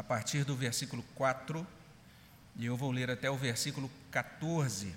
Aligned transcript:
a 0.00 0.02
partir 0.02 0.44
do 0.44 0.56
versículo 0.56 1.04
4 1.14 1.66
e 2.56 2.64
eu 2.64 2.74
vou 2.74 2.90
ler 2.90 3.10
até 3.10 3.30
o 3.30 3.36
versículo 3.36 3.90
14. 4.10 4.94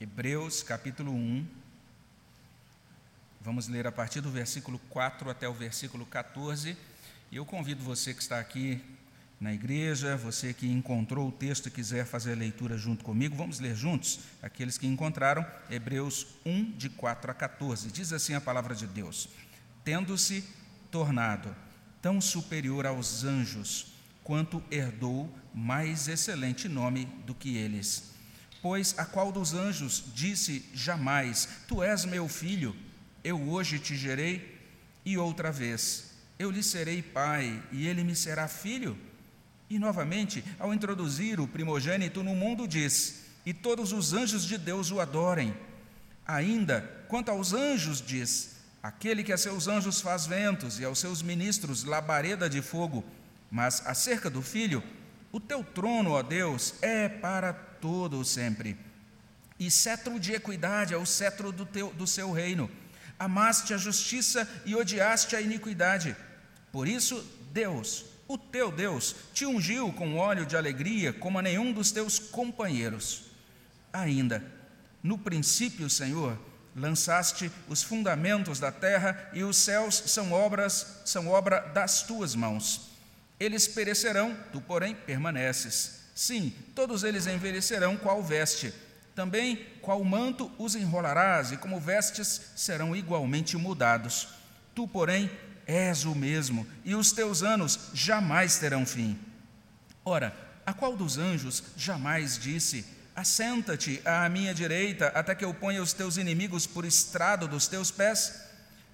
Hebreus 0.00 0.60
capítulo 0.60 1.12
1. 1.12 1.46
Vamos 3.40 3.68
ler 3.68 3.86
a 3.86 3.92
partir 3.92 4.20
do 4.20 4.28
versículo 4.28 4.80
4 4.90 5.30
até 5.30 5.48
o 5.48 5.54
versículo 5.54 6.04
14. 6.04 6.76
E 7.30 7.36
eu 7.36 7.46
convido 7.46 7.84
você 7.84 8.12
que 8.12 8.20
está 8.20 8.40
aqui 8.40 8.84
na 9.40 9.54
igreja, 9.54 10.16
você 10.16 10.52
que 10.52 10.66
encontrou 10.66 11.28
o 11.28 11.32
texto 11.32 11.66
e 11.68 11.70
quiser 11.70 12.04
fazer 12.04 12.32
a 12.32 12.36
leitura 12.36 12.76
junto 12.76 13.04
comigo, 13.04 13.36
vamos 13.36 13.60
ler 13.60 13.76
juntos? 13.76 14.18
Aqueles 14.42 14.76
que 14.76 14.88
encontraram, 14.88 15.46
Hebreus 15.70 16.26
1, 16.44 16.72
de 16.72 16.88
4 16.88 17.30
a 17.30 17.34
14. 17.34 17.92
Diz 17.92 18.12
assim 18.12 18.34
a 18.34 18.40
palavra 18.40 18.74
de 18.74 18.88
Deus: 18.88 19.28
Tendo-se 19.84 20.42
tornado 20.90 21.54
tão 22.02 22.20
superior 22.20 22.84
aos 22.84 23.22
anjos, 23.22 23.96
quanto 24.28 24.62
herdou 24.70 25.34
mais 25.54 26.06
excelente 26.06 26.68
nome 26.68 27.06
do 27.24 27.34
que 27.34 27.56
eles. 27.56 28.10
Pois 28.60 28.94
a 28.98 29.06
qual 29.06 29.32
dos 29.32 29.54
anjos 29.54 30.04
disse 30.14 30.68
jamais: 30.74 31.48
Tu 31.66 31.82
és 31.82 32.04
meu 32.04 32.28
filho, 32.28 32.76
eu 33.24 33.40
hoje 33.48 33.78
te 33.78 33.96
gerei? 33.96 34.60
E 35.02 35.16
outra 35.16 35.50
vez: 35.50 36.12
Eu 36.38 36.50
lhe 36.50 36.62
serei 36.62 37.00
pai, 37.00 37.62
e 37.72 37.86
ele 37.86 38.04
me 38.04 38.14
será 38.14 38.46
filho? 38.46 38.98
E 39.70 39.78
novamente, 39.78 40.44
ao 40.58 40.74
introduzir 40.74 41.40
o 41.40 41.48
primogênito 41.48 42.22
no 42.22 42.34
mundo, 42.34 42.68
diz: 42.68 43.24
E 43.46 43.54
todos 43.54 43.92
os 43.92 44.12
anjos 44.12 44.44
de 44.44 44.58
Deus 44.58 44.90
o 44.90 45.00
adorem. 45.00 45.56
Ainda, 46.26 46.82
quanto 47.08 47.30
aos 47.30 47.54
anjos, 47.54 48.02
diz: 48.06 48.56
Aquele 48.82 49.24
que 49.24 49.32
a 49.32 49.38
seus 49.38 49.68
anjos 49.68 50.02
faz 50.02 50.26
ventos 50.26 50.78
e 50.78 50.84
aos 50.84 50.98
seus 50.98 51.22
ministros 51.22 51.82
labareda 51.82 52.46
de 52.50 52.60
fogo. 52.60 53.02
Mas 53.50 53.82
acerca 53.86 54.28
do 54.28 54.42
filho, 54.42 54.82
o 55.32 55.40
teu 55.40 55.62
trono, 55.62 56.10
ó 56.10 56.22
Deus, 56.22 56.74
é 56.82 57.08
para 57.08 57.52
todo 57.52 58.24
sempre. 58.24 58.76
E 59.58 59.70
cetro 59.70 60.18
de 60.20 60.32
equidade 60.32 60.94
é 60.94 60.96
o 60.96 61.06
cetro 61.06 61.50
do, 61.50 61.66
teu, 61.66 61.92
do 61.92 62.06
seu 62.06 62.30
reino. 62.32 62.70
Amaste 63.18 63.74
a 63.74 63.76
justiça 63.76 64.48
e 64.64 64.74
odiaste 64.76 65.34
a 65.34 65.40
iniquidade. 65.40 66.16
Por 66.70 66.86
isso, 66.86 67.26
Deus, 67.52 68.04
o 68.28 68.38
teu 68.38 68.70
Deus 68.70 69.16
te 69.32 69.44
ungiu 69.44 69.92
com 69.92 70.16
óleo 70.16 70.46
de 70.46 70.56
alegria, 70.56 71.12
como 71.12 71.38
a 71.38 71.42
nenhum 71.42 71.72
dos 71.72 71.90
teus 71.90 72.18
companheiros. 72.18 73.22
Ainda, 73.92 74.44
no 75.02 75.18
princípio, 75.18 75.90
Senhor, 75.90 76.38
lançaste 76.76 77.50
os 77.68 77.82
fundamentos 77.82 78.60
da 78.60 78.70
terra 78.70 79.30
e 79.32 79.42
os 79.42 79.56
céus 79.56 79.96
são 80.06 80.30
obras, 80.30 81.00
são 81.04 81.28
obra 81.28 81.60
das 81.60 82.02
tuas 82.02 82.34
mãos. 82.34 82.87
Eles 83.38 83.68
perecerão, 83.68 84.36
tu, 84.52 84.60
porém, 84.60 84.94
permaneces. 84.94 86.00
Sim, 86.14 86.52
todos 86.74 87.04
eles 87.04 87.26
envelhecerão 87.26 87.96
qual 87.96 88.22
veste. 88.22 88.72
Também 89.14 89.66
qual 89.80 90.02
manto 90.04 90.50
os 90.58 90.74
enrolarás, 90.74 91.52
e 91.52 91.56
como 91.56 91.80
vestes 91.80 92.40
serão 92.56 92.94
igualmente 92.94 93.56
mudados. 93.56 94.28
Tu, 94.74 94.86
porém, 94.88 95.30
és 95.66 96.04
o 96.04 96.14
mesmo, 96.14 96.66
e 96.84 96.94
os 96.94 97.12
teus 97.12 97.42
anos 97.42 97.90
jamais 97.92 98.58
terão 98.58 98.86
fim. 98.86 99.18
Ora, 100.04 100.34
a 100.64 100.72
qual 100.72 100.96
dos 100.96 101.18
anjos 101.18 101.62
jamais 101.76 102.38
disse: 102.38 102.84
Assenta-te 103.14 104.00
à 104.04 104.28
minha 104.28 104.54
direita, 104.54 105.08
até 105.08 105.34
que 105.34 105.44
eu 105.44 105.52
ponha 105.52 105.82
os 105.82 105.92
teus 105.92 106.16
inimigos 106.16 106.66
por 106.66 106.84
estrado 106.84 107.46
dos 107.46 107.66
teus 107.66 107.90
pés? 107.90 108.40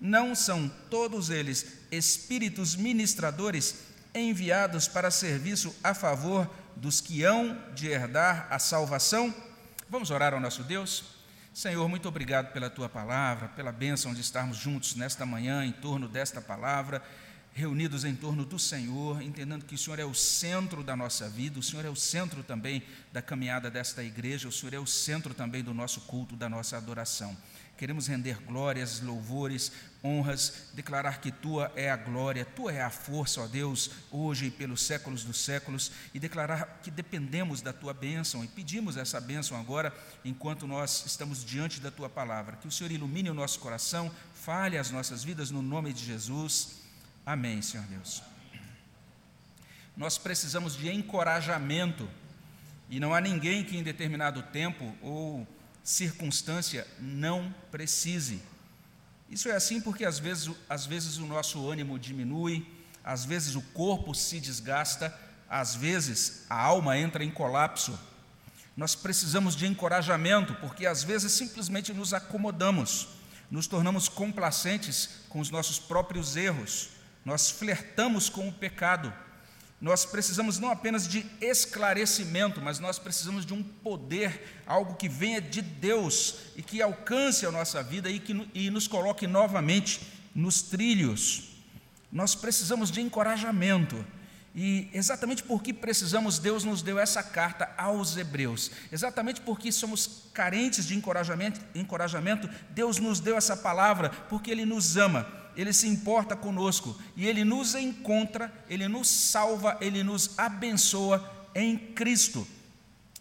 Não 0.01 0.34
são 0.34 0.69
todos 0.91 1.31
eles 1.31 1.67
espíritos 1.91 2.75
ministradores 2.75 3.75
enviados 4.15 4.87
para 4.87 5.11
serviço 5.11 5.75
a 5.83 5.93
favor 5.93 6.48
dos 6.77 7.01
que 7.01 7.25
hão 7.25 7.59
de 7.75 7.89
herdar 7.89 8.47
a 8.51 8.59
salvação? 8.59 9.34
Vamos 9.89 10.11
orar 10.11 10.33
ao 10.33 10.41
nosso 10.41 10.62
Deus? 10.62 11.05
Senhor, 11.53 11.89
muito 11.89 12.09
obrigado 12.09 12.53
pela 12.53 12.69
tua 12.69 12.89
palavra, 12.89 13.48
pela 13.48 13.70
bênção 13.70 14.13
de 14.13 14.20
estarmos 14.20 14.57
juntos 14.57 14.97
nesta 14.97 15.24
manhã 15.24 15.64
em 15.64 15.70
torno 15.70 16.08
desta 16.08 16.41
palavra, 16.41 17.01
reunidos 17.53 18.05
em 18.05 18.14
torno 18.14 18.45
do 18.45 18.58
Senhor, 18.58 19.23
entendendo 19.23 19.64
que 19.64 19.77
o 19.77 19.79
Senhor 19.79 20.01
é 20.01 20.05
o 20.05 20.14
centro 20.14 20.83
da 20.83 20.97
nossa 20.97 21.29
vida, 21.29 21.61
o 21.61 21.63
Senhor 21.63 21.85
é 21.85 21.89
o 21.89 21.95
centro 21.95 22.42
também 22.42 22.83
da 23.13 23.23
caminhada 23.23 23.70
desta 23.70 24.03
igreja, 24.03 24.48
o 24.48 24.53
Senhor 24.53 24.74
é 24.74 24.79
o 24.80 24.86
centro 24.86 25.33
também 25.33 25.63
do 25.63 25.73
nosso 25.73 26.01
culto, 26.01 26.35
da 26.35 26.48
nossa 26.48 26.77
adoração. 26.77 27.36
Queremos 27.77 28.07
render 28.07 28.40
glórias, 28.42 29.01
louvores, 29.01 29.73
honras, 30.02 30.68
declarar 30.74 31.20
que 31.20 31.33
tua 31.33 31.73
é 31.74 31.90
a 31.90 31.96
glória, 31.96 32.45
tua 32.45 32.73
é 32.73 32.80
a 32.80 32.90
força, 32.90 33.40
ó 33.40 33.46
Deus, 33.46 33.90
hoje 34.12 34.46
e 34.46 34.51
pelos 34.51 34.83
séculos 34.83 35.24
dos 35.24 35.45
séculos, 35.45 35.90
e 36.12 36.20
declarar 36.20 36.80
que 36.83 36.90
dependemos 36.90 37.61
da 37.61 37.73
tua 37.73 37.92
bênção 37.92 38.45
e 38.45 38.48
pedimos 38.48 38.96
essa 38.96 39.20
bênção 39.20 39.58
agora, 39.58 39.92
enquanto 40.24 40.67
nós 40.67 41.05
estamos 41.07 41.45
diante 41.45 41.80
da 41.80 41.90
tua 41.90 42.08
palavra. 42.08 42.57
Que 42.57 42.68
o 42.68 42.70
Senhor 42.70 42.92
ilumine 42.92 43.30
o 43.30 43.35
nosso 43.35 43.58
coração, 43.58 44.11
fale 44.35 44.79
as 44.79 44.91
nossas 44.91 45.24
vidas 45.24 45.51
no 45.51 45.62
nome 45.62 45.92
de 45.92 46.05
Jesus. 46.05 46.83
Amém, 47.27 47.61
Senhor 47.61 47.86
Deus. 47.86 48.23
Nós 49.96 50.17
precisamos 50.17 50.77
de 50.77 50.91
encorajamento, 50.91 52.08
e 52.91 53.01
não 53.01 53.14
há 53.14 53.20
ninguém 53.20 53.64
que 53.64 53.77
em 53.77 53.83
determinado 53.83 54.42
tempo 54.42 54.95
ou 55.01 55.46
circunstância 55.84 56.86
não 56.98 57.55
precise. 57.70 58.42
Isso 59.30 59.48
é 59.48 59.52
assim 59.52 59.80
porque 59.80 60.05
às 60.05 60.18
vezes, 60.18 60.50
às 60.68 60.86
vezes 60.86 61.18
o 61.18 61.27
nosso 61.27 61.70
ânimo 61.70 61.98
diminui, 61.98 62.67
às 63.05 63.24
vezes 63.24 63.55
o 63.55 63.61
corpo 63.61 64.14
se 64.14 64.40
desgasta, 64.40 65.14
às 65.48 65.74
vezes 65.74 66.46
a 66.48 66.58
alma 66.58 66.98
entra 66.98 67.23
em 67.23 67.30
colapso. 67.30 67.98
Nós 68.74 68.94
precisamos 68.94 69.55
de 69.55 69.67
encorajamento, 69.67 70.55
porque 70.55 70.86
às 70.86 71.05
vezes 71.05 71.30
simplesmente 71.33 71.92
nos 71.92 72.14
acomodamos, 72.14 73.08
nos 73.50 73.67
tornamos 73.67 74.08
complacentes 74.08 75.11
com 75.28 75.39
os 75.39 75.50
nossos 75.50 75.78
próprios 75.78 76.34
erros, 76.34 76.89
nós 77.24 77.50
flertamos 77.50 78.28
com 78.28 78.48
o 78.48 78.52
pecado, 78.52 79.12
nós 79.80 80.05
precisamos 80.05 80.58
não 80.58 80.70
apenas 80.70 81.07
de 81.07 81.27
esclarecimento, 81.40 82.61
mas 82.61 82.79
nós 82.79 82.98
precisamos 82.98 83.45
de 83.45 83.52
um 83.52 83.62
poder, 83.62 84.62
algo 84.67 84.95
que 84.95 85.08
venha 85.08 85.40
de 85.40 85.61
Deus 85.61 86.36
e 86.57 86.62
que 86.62 86.80
alcance 86.80 87.45
a 87.45 87.51
nossa 87.51 87.83
vida 87.83 88.08
e 88.08 88.18
que 88.18 88.48
e 88.55 88.70
nos 88.70 88.89
coloque 88.89 89.27
novamente 89.27 90.01
nos 90.35 90.62
trilhos. 90.62 91.51
Nós 92.11 92.35
precisamos 92.35 92.90
de 92.90 93.01
encorajamento. 93.01 94.05
E 94.57 94.89
exatamente 94.95 95.42
porque 95.42 95.74
precisamos, 95.74 96.39
Deus 96.39 96.62
nos 96.62 96.80
deu 96.80 96.96
essa 96.96 97.24
carta 97.24 97.74
aos 97.77 98.17
Hebreus. 98.17 98.70
Exatamente 98.92 99.41
porque 99.41 99.73
somos 99.73 100.29
carentes 100.33 100.86
de 100.86 100.95
encorajamento, 100.95 101.61
encorajamento, 101.74 102.48
Deus 102.70 102.98
nos 102.98 103.18
deu 103.18 103.36
essa 103.36 103.56
palavra, 103.56 104.11
porque 104.29 104.52
Ele 104.52 104.64
nos 104.64 104.96
ama 104.96 105.43
ele 105.57 105.73
se 105.73 105.87
importa 105.87 106.37
conosco 106.37 106.98
e 107.17 107.27
ele 107.27 107.45
nos 107.45 107.75
encontra, 107.75 108.53
ele 108.69 108.89
nos 108.89 109.09
salva, 109.09 109.77
ele 109.81 110.03
nos 110.03 110.39
abençoa 110.39 111.48
em 111.55 111.77
Cristo. 111.77 112.47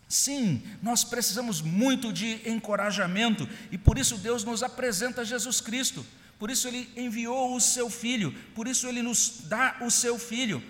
Sim, 0.07 0.61
nós 0.81 1.03
precisamos 1.03 1.61
muito 1.61 2.13
de 2.13 2.41
encorajamento 2.47 3.49
e 3.71 3.77
por 3.77 3.97
isso 3.97 4.17
Deus 4.17 4.43
nos 4.43 4.61
apresenta 4.61 5.25
Jesus 5.25 5.59
Cristo. 5.59 6.05
Por 6.37 6.51
isso 6.51 6.67
ele 6.67 6.89
enviou 6.95 7.55
o 7.55 7.61
seu 7.61 7.89
filho, 7.89 8.33
por 8.53 8.67
isso 8.67 8.87
ele 8.87 9.01
nos 9.01 9.43
dá 9.45 9.77
o 9.81 9.89
seu 9.89 10.19
filho. 10.19 10.61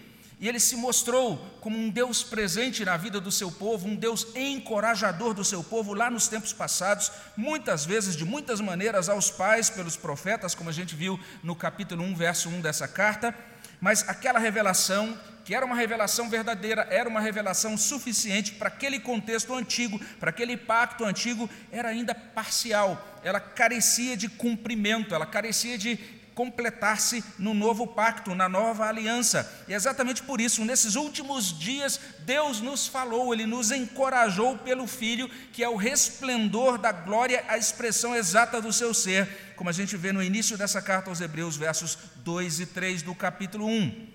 E 0.43 0.47
ele 0.49 0.59
se 0.59 0.75
mostrou 0.75 1.37
como 1.61 1.77
um 1.77 1.89
Deus 1.89 2.21
presente 2.21 2.83
na 2.83 2.97
vida 2.97 3.21
do 3.21 3.31
seu 3.31 3.49
povo, 3.49 3.87
um 3.87 3.95
Deus 3.95 4.27
encorajador 4.35 5.33
do 5.33 5.41
seu 5.41 5.63
povo 5.63 5.93
lá 5.93 6.11
nos 6.11 6.27
tempos 6.27 6.51
passados, 6.51 7.09
muitas 7.37 7.85
vezes, 7.85 8.13
de 8.13 8.25
muitas 8.25 8.59
maneiras, 8.59 9.07
aos 9.07 9.31
pais, 9.31 9.69
pelos 9.69 9.95
profetas, 9.95 10.53
como 10.53 10.69
a 10.69 10.73
gente 10.73 10.95
viu 10.95 11.17
no 11.41 11.55
capítulo 11.55 12.03
1, 12.03 12.15
verso 12.15 12.49
1 12.49 12.59
dessa 12.59 12.89
carta. 12.89 13.33
Mas 13.79 14.03
aquela 14.09 14.37
revelação, 14.37 15.17
que 15.45 15.55
era 15.55 15.65
uma 15.65 15.77
revelação 15.77 16.29
verdadeira, 16.29 16.85
era 16.91 17.07
uma 17.07 17.21
revelação 17.21 17.77
suficiente 17.77 18.51
para 18.51 18.67
aquele 18.67 18.99
contexto 18.99 19.53
antigo, 19.53 19.97
para 20.19 20.29
aquele 20.29 20.57
pacto 20.57 21.05
antigo, 21.05 21.49
era 21.71 21.87
ainda 21.87 22.13
parcial, 22.13 23.21
ela 23.23 23.39
carecia 23.39 24.17
de 24.17 24.27
cumprimento, 24.27 25.15
ela 25.15 25.25
carecia 25.25 25.77
de 25.77 25.97
completar-se 26.33 27.23
no 27.37 27.53
novo 27.53 27.87
pacto, 27.87 28.35
na 28.35 28.49
nova 28.49 28.85
aliança. 28.85 29.63
E 29.67 29.73
é 29.73 29.75
exatamente 29.75 30.23
por 30.23 30.41
isso, 30.41 30.65
nesses 30.65 30.95
últimos 30.95 31.57
dias, 31.57 31.99
Deus 32.19 32.59
nos 32.59 32.87
falou, 32.87 33.33
Ele 33.33 33.45
nos 33.45 33.71
encorajou 33.71 34.57
pelo 34.57 34.87
Filho, 34.87 35.29
que 35.51 35.63
é 35.63 35.69
o 35.69 35.75
resplendor 35.75 36.77
da 36.77 36.91
glória, 36.91 37.43
a 37.47 37.57
expressão 37.57 38.15
exata 38.15 38.61
do 38.61 38.73
seu 38.73 38.93
ser, 38.93 39.53
como 39.55 39.69
a 39.69 39.73
gente 39.73 39.95
vê 39.95 40.11
no 40.11 40.23
início 40.23 40.57
dessa 40.57 40.81
carta 40.81 41.09
aos 41.09 41.21
Hebreus, 41.21 41.55
versos 41.55 41.97
2 42.17 42.59
e 42.59 42.65
3 42.65 43.01
do 43.01 43.13
capítulo 43.13 43.67
1. 43.67 44.13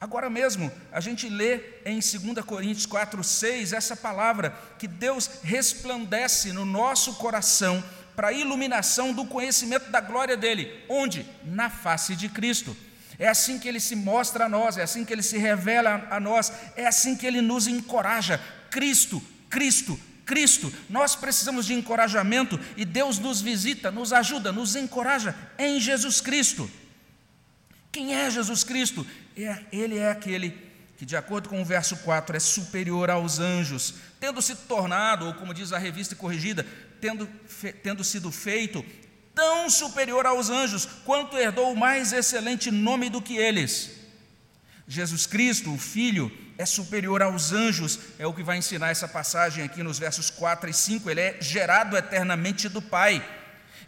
Agora 0.00 0.28
mesmo, 0.28 0.70
a 0.92 1.00
gente 1.00 1.30
lê 1.30 1.60
em 1.86 1.98
2 1.98 2.44
Coríntios 2.44 2.84
4, 2.84 3.24
6 3.24 3.72
essa 3.72 3.96
palavra, 3.96 4.54
que 4.78 4.86
Deus 4.86 5.30
resplandece 5.42 6.52
no 6.52 6.66
nosso 6.66 7.14
coração 7.14 7.82
para 8.14 8.28
a 8.28 8.32
iluminação 8.32 9.12
do 9.12 9.24
conhecimento 9.24 9.90
da 9.90 10.00
glória 10.00 10.36
dele. 10.36 10.84
Onde? 10.88 11.26
Na 11.44 11.68
face 11.68 12.14
de 12.14 12.28
Cristo. 12.28 12.76
É 13.18 13.28
assim 13.28 13.58
que 13.58 13.68
ele 13.68 13.80
se 13.80 13.94
mostra 13.94 14.46
a 14.46 14.48
nós, 14.48 14.76
é 14.76 14.82
assim 14.82 15.04
que 15.04 15.12
ele 15.12 15.22
se 15.22 15.38
revela 15.38 16.06
a 16.10 16.18
nós, 16.18 16.52
é 16.76 16.86
assim 16.86 17.16
que 17.16 17.26
ele 17.26 17.40
nos 17.40 17.66
encoraja. 17.66 18.40
Cristo, 18.70 19.22
Cristo, 19.48 19.98
Cristo. 20.26 20.72
Nós 20.90 21.14
precisamos 21.14 21.66
de 21.66 21.74
encorajamento 21.74 22.58
e 22.76 22.84
Deus 22.84 23.18
nos 23.18 23.40
visita, 23.40 23.90
nos 23.90 24.12
ajuda, 24.12 24.50
nos 24.50 24.74
encoraja 24.74 25.34
em 25.58 25.80
Jesus 25.80 26.20
Cristo. 26.20 26.68
Quem 27.92 28.14
é 28.14 28.28
Jesus 28.30 28.64
Cristo? 28.64 29.06
É, 29.36 29.60
ele 29.72 29.98
é 29.98 30.10
aquele 30.10 30.73
que, 30.96 31.04
de 31.04 31.16
acordo 31.16 31.48
com 31.48 31.60
o 31.60 31.64
verso 31.64 31.96
4, 31.98 32.36
é 32.36 32.40
superior 32.40 33.10
aos 33.10 33.38
anjos, 33.38 33.94
tendo 34.20 34.40
se 34.40 34.54
tornado, 34.54 35.26
ou 35.26 35.34
como 35.34 35.54
diz 35.54 35.72
a 35.72 35.78
revista 35.78 36.14
corrigida, 36.14 36.66
tendo, 37.00 37.28
fe, 37.46 37.72
tendo 37.72 38.04
sido 38.04 38.30
feito 38.30 38.84
tão 39.34 39.68
superior 39.68 40.26
aos 40.26 40.48
anjos, 40.48 40.86
quanto 41.04 41.36
herdou 41.36 41.72
o 41.72 41.76
mais 41.76 42.12
excelente 42.12 42.70
nome 42.70 43.10
do 43.10 43.20
que 43.20 43.36
eles. 43.36 43.90
Jesus 44.86 45.26
Cristo, 45.26 45.72
o 45.72 45.78
Filho, 45.78 46.30
é 46.56 46.64
superior 46.64 47.22
aos 47.22 47.52
anjos, 47.52 47.98
é 48.18 48.26
o 48.26 48.32
que 48.32 48.42
vai 48.42 48.58
ensinar 48.58 48.90
essa 48.90 49.08
passagem 49.08 49.64
aqui 49.64 49.82
nos 49.82 49.98
versos 49.98 50.30
4 50.30 50.70
e 50.70 50.74
5. 50.74 51.10
Ele 51.10 51.20
é 51.20 51.38
gerado 51.40 51.96
eternamente 51.96 52.68
do 52.68 52.80
Pai. 52.80 53.26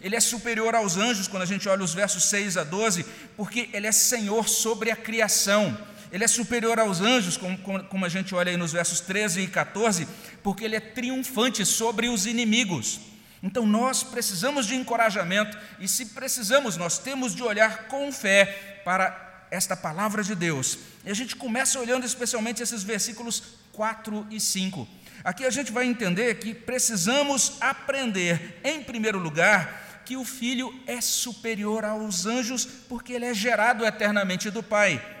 Ele 0.01 0.15
é 0.15 0.19
superior 0.19 0.75
aos 0.75 0.97
anjos, 0.97 1.27
quando 1.27 1.43
a 1.43 1.47
gente 1.47 1.69
olha 1.69 1.83
os 1.83 1.93
versos 1.93 2.25
6 2.25 2.57
a 2.57 2.63
12, 2.63 3.05
porque 3.35 3.69
ele 3.73 3.87
é 3.87 3.91
Senhor 3.91 4.49
sobre 4.49 4.91
a 4.91 4.95
criação. 4.95 5.77
Ele 6.11 6.23
é 6.23 6.27
superior 6.27 6.79
aos 6.79 7.01
anjos, 7.01 7.37
como, 7.37 7.57
como, 7.57 8.05
a 8.05 8.09
gente 8.09 8.33
olha 8.33 8.49
aí 8.49 8.57
nos 8.57 8.71
versos 8.71 9.01
13 9.01 9.41
e 9.41 9.47
14, 9.47 10.07
porque 10.41 10.63
ele 10.63 10.75
é 10.75 10.79
triunfante 10.79 11.65
sobre 11.65 12.07
os 12.07 12.25
inimigos. 12.25 12.99
Então 13.43 13.65
nós 13.65 14.03
precisamos 14.03 14.65
de 14.65 14.75
encorajamento, 14.75 15.57
e 15.79 15.87
se 15.87 16.07
precisamos, 16.07 16.77
nós 16.77 16.97
temos 16.97 17.35
de 17.35 17.43
olhar 17.43 17.87
com 17.87 18.11
fé 18.11 18.81
para 18.83 19.45
esta 19.51 19.75
palavra 19.75 20.23
de 20.23 20.35
Deus. 20.35 20.79
E 21.05 21.09
a 21.09 21.13
gente 21.13 21.35
começa 21.35 21.79
olhando 21.79 22.05
especialmente 22.05 22.63
esses 22.63 22.83
versículos 22.83 23.43
4 23.73 24.27
e 24.31 24.39
5. 24.39 24.87
Aqui 25.23 25.45
a 25.45 25.49
gente 25.49 25.71
vai 25.71 25.85
entender 25.85 26.35
que 26.35 26.53
precisamos 26.53 27.57
aprender, 27.59 28.59
em 28.63 28.83
primeiro 28.83 29.19
lugar, 29.19 30.03
que 30.05 30.15
o 30.15 30.23
filho 30.23 30.73
é 30.87 31.01
superior 31.01 31.83
aos 31.83 32.25
anjos, 32.25 32.65
porque 32.65 33.11
ele 33.11 33.25
é 33.25 33.33
gerado 33.33 33.85
eternamente 33.85 34.49
do 34.49 34.63
Pai. 34.63 35.16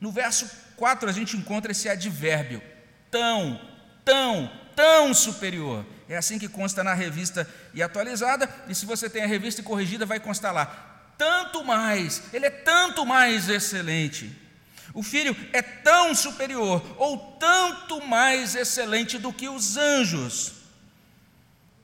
No 0.00 0.12
verso 0.12 0.48
4 0.76 1.08
a 1.08 1.12
gente 1.12 1.36
encontra 1.36 1.72
esse 1.72 1.88
advérbio, 1.88 2.62
tão, 3.10 3.60
tão, 4.04 4.50
tão 4.74 5.12
superior. 5.14 5.84
É 6.08 6.16
assim 6.16 6.38
que 6.38 6.48
consta 6.48 6.82
na 6.82 6.94
revista 6.94 7.48
e 7.74 7.82
atualizada, 7.82 8.48
e 8.68 8.74
se 8.74 8.86
você 8.86 9.10
tem 9.10 9.22
a 9.22 9.26
revista 9.26 9.62
corrigida, 9.62 10.06
vai 10.06 10.20
constar 10.20 10.54
lá 10.54 10.88
tanto 11.18 11.64
mais, 11.64 12.22
ele 12.32 12.46
é 12.46 12.50
tanto 12.50 13.04
mais 13.04 13.48
excelente. 13.48 14.34
O 14.94 15.02
filho 15.02 15.36
é 15.52 15.60
tão 15.60 16.14
superior 16.14 16.82
ou 16.96 17.36
tanto 17.38 18.00
mais 18.06 18.54
excelente 18.54 19.18
do 19.18 19.32
que 19.32 19.48
os 19.48 19.76
anjos. 19.76 20.52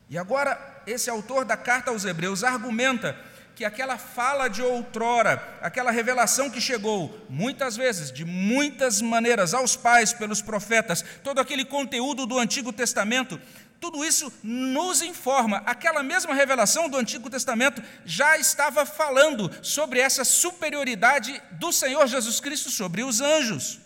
E 0.08 0.16
agora, 0.16 0.82
esse 0.87 1.11
autor 1.11 1.44
da 1.44 1.56
carta 1.56 1.90
aos 1.90 2.05
Hebreus 2.05 2.44
argumenta 2.44 3.19
que 3.54 3.64
aquela 3.64 3.96
fala 3.96 4.48
de 4.48 4.62
outrora, 4.62 5.58
aquela 5.62 5.90
revelação 5.90 6.50
que 6.50 6.60
chegou 6.60 7.24
muitas 7.28 7.76
vezes, 7.76 8.10
de 8.10 8.24
muitas 8.24 9.00
maneiras, 9.00 9.54
aos 9.54 9.76
pais 9.76 10.12
pelos 10.12 10.42
profetas, 10.42 11.04
todo 11.22 11.40
aquele 11.40 11.64
conteúdo 11.64 12.26
do 12.26 12.38
Antigo 12.38 12.72
Testamento, 12.72 13.40
tudo 13.80 14.04
isso 14.04 14.32
nos 14.42 15.02
informa. 15.02 15.58
Aquela 15.66 16.02
mesma 16.02 16.34
revelação 16.34 16.88
do 16.88 16.96
Antigo 16.96 17.28
Testamento 17.28 17.82
já 18.04 18.38
estava 18.38 18.86
falando 18.86 19.50
sobre 19.62 20.00
essa 20.00 20.24
superioridade 20.24 21.40
do 21.52 21.70
Senhor 21.72 22.06
Jesus 22.06 22.40
Cristo 22.40 22.70
sobre 22.70 23.04
os 23.04 23.20
anjos. 23.20 23.80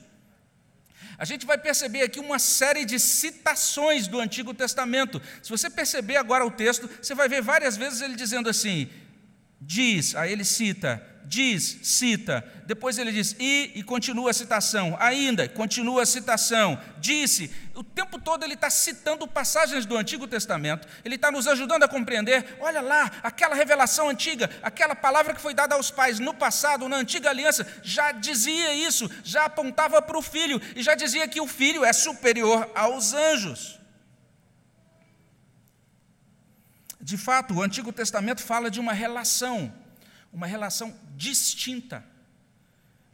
A 1.19 1.25
gente 1.25 1.45
vai 1.45 1.59
perceber 1.59 2.03
aqui 2.03 2.21
uma 2.21 2.39
série 2.39 2.85
de 2.85 2.99
citações 3.01 4.07
do 4.07 4.21
Antigo 4.21 4.55
Testamento. 4.55 5.21
Se 5.43 5.51
você 5.51 5.69
perceber 5.69 6.17
agora 6.17 6.47
o 6.47 6.51
texto, 6.51 6.89
você 7.03 7.13
vai 7.13 7.29
ver 7.29 7.43
várias 7.43 7.77
vezes 7.77 8.01
ele 8.01 8.15
dizendo 8.15 8.49
assim: 8.49 8.89
diz, 9.61 10.15
aí 10.15 10.33
ele 10.33 10.45
cita, 10.45 11.03
diz, 11.25 11.81
cita, 11.83 12.45
depois 12.65 12.97
ele 12.97 13.13
diz 13.13 13.37
e 13.39 13.73
e 13.75 13.83
continua 13.83 14.31
a 14.31 14.35
citação, 14.35 14.97
ainda, 14.99 15.49
continua 15.49 16.03
a 16.03 16.07
citação, 16.07 16.81
disse, 16.99 17.51
o 17.75 17.85
tempo 17.85 18.19
todo 18.19 18.45
ele 18.45 18.55
está 18.55 18.71
citando 18.71 19.29
passagens 19.29 19.85
do 19.85 19.97
Antigo 19.97 20.27
Testamento, 20.27 20.89
ele 21.05 21.17
está 21.17 21.31
nos 21.31 21.47
ajudando 21.47 21.83
a 21.83 21.89
compreender, 21.89 22.57
olha 22.61 22.81
lá, 22.81 23.11
aquela 23.23 23.55
revelação 23.55 24.09
antiga, 24.09 24.51
aquela 24.63 24.95
palavra 24.95 25.35
que 25.35 25.41
foi 25.41 25.53
dada 25.53 25.75
aos 25.75 25.91
pais 25.91 26.19
no 26.19 26.33
passado, 26.33 26.89
na 26.89 26.97
antiga 26.97 27.31
aliança, 27.31 27.67
já 27.83 28.11
dizia 28.11 28.73
isso, 28.75 29.11
já 29.23 29.45
apontava 29.45 30.01
para 30.01 30.19
o 30.19 30.23
filho, 30.23 30.61
e 30.75 30.83
já 30.83 30.95
dizia 30.95 31.29
que 31.29 31.41
o 31.41 31.47
filho 31.47 31.85
é 31.85 31.93
superior 31.93 32.71
aos 32.75 33.13
anjos. 33.13 33.78
De 37.01 37.17
fato, 37.17 37.55
o 37.55 37.63
Antigo 37.63 37.93
Testamento 37.93 38.43
fala 38.43 38.71
de 38.71 38.81
uma 38.81 38.93
relação 38.93 39.73
uma 40.33 40.47
relação 40.47 40.95
distinta, 41.17 42.05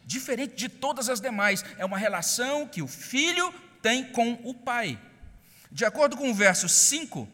diferente 0.05 0.55
de 0.55 0.69
todas 0.69 1.09
as 1.09 1.21
demais. 1.21 1.65
É 1.79 1.85
uma 1.85 1.99
relação 1.99 2.67
que 2.67 2.83
o 2.83 2.89
filho 2.89 3.53
tem 3.81 4.05
com 4.11 4.33
o 4.45 4.55
pai. 4.55 5.01
De 5.71 5.85
acordo 5.85 6.17
com 6.17 6.31
o 6.31 6.35
verso 6.35 6.69
5, 6.69 7.29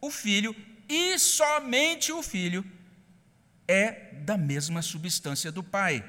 o 0.00 0.10
filho, 0.10 0.54
e 0.88 1.18
somente 1.18 2.12
o 2.12 2.22
filho, 2.22 2.64
é 3.66 4.12
da 4.24 4.36
mesma 4.36 4.82
substância 4.82 5.50
do 5.50 5.62
pai. 5.62 6.04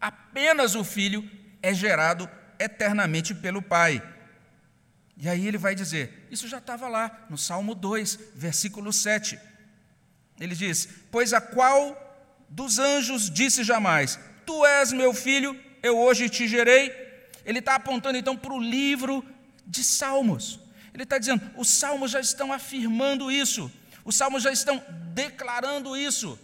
Apenas 0.00 0.74
o 0.74 0.84
filho 0.84 1.28
é 1.62 1.72
gerado 1.74 2.28
eternamente 2.58 3.34
pelo 3.34 3.62
pai. 3.62 4.02
E 5.20 5.28
aí 5.28 5.46
ele 5.46 5.58
vai 5.58 5.74
dizer: 5.74 6.26
Isso 6.30 6.48
já 6.48 6.58
estava 6.58 6.88
lá 6.88 7.26
no 7.28 7.36
Salmo 7.36 7.74
2, 7.74 8.18
versículo 8.34 8.92
7. 8.92 9.38
Ele 10.40 10.54
diz: 10.54 10.88
Pois 11.10 11.34
a 11.34 11.40
qual 11.40 11.94
dos 12.48 12.78
anjos 12.78 13.30
disse 13.30 13.62
jamais: 13.62 14.18
Tu 14.46 14.64
és 14.64 14.92
meu 14.92 15.12
filho, 15.12 15.54
eu 15.82 15.98
hoje 15.98 16.30
te 16.30 16.48
gerei. 16.48 16.90
Ele 17.44 17.58
está 17.58 17.74
apontando 17.74 18.16
então 18.16 18.36
para 18.36 18.52
o 18.52 18.58
livro 18.58 19.24
de 19.66 19.84
Salmos. 19.84 20.58
Ele 20.92 21.02
está 21.02 21.18
dizendo: 21.18 21.42
os 21.56 21.68
salmos 21.68 22.10
já 22.10 22.20
estão 22.20 22.52
afirmando 22.52 23.30
isso, 23.30 23.70
os 24.04 24.16
salmos 24.16 24.42
já 24.42 24.52
estão 24.52 24.82
declarando 25.14 25.96
isso. 25.96 26.38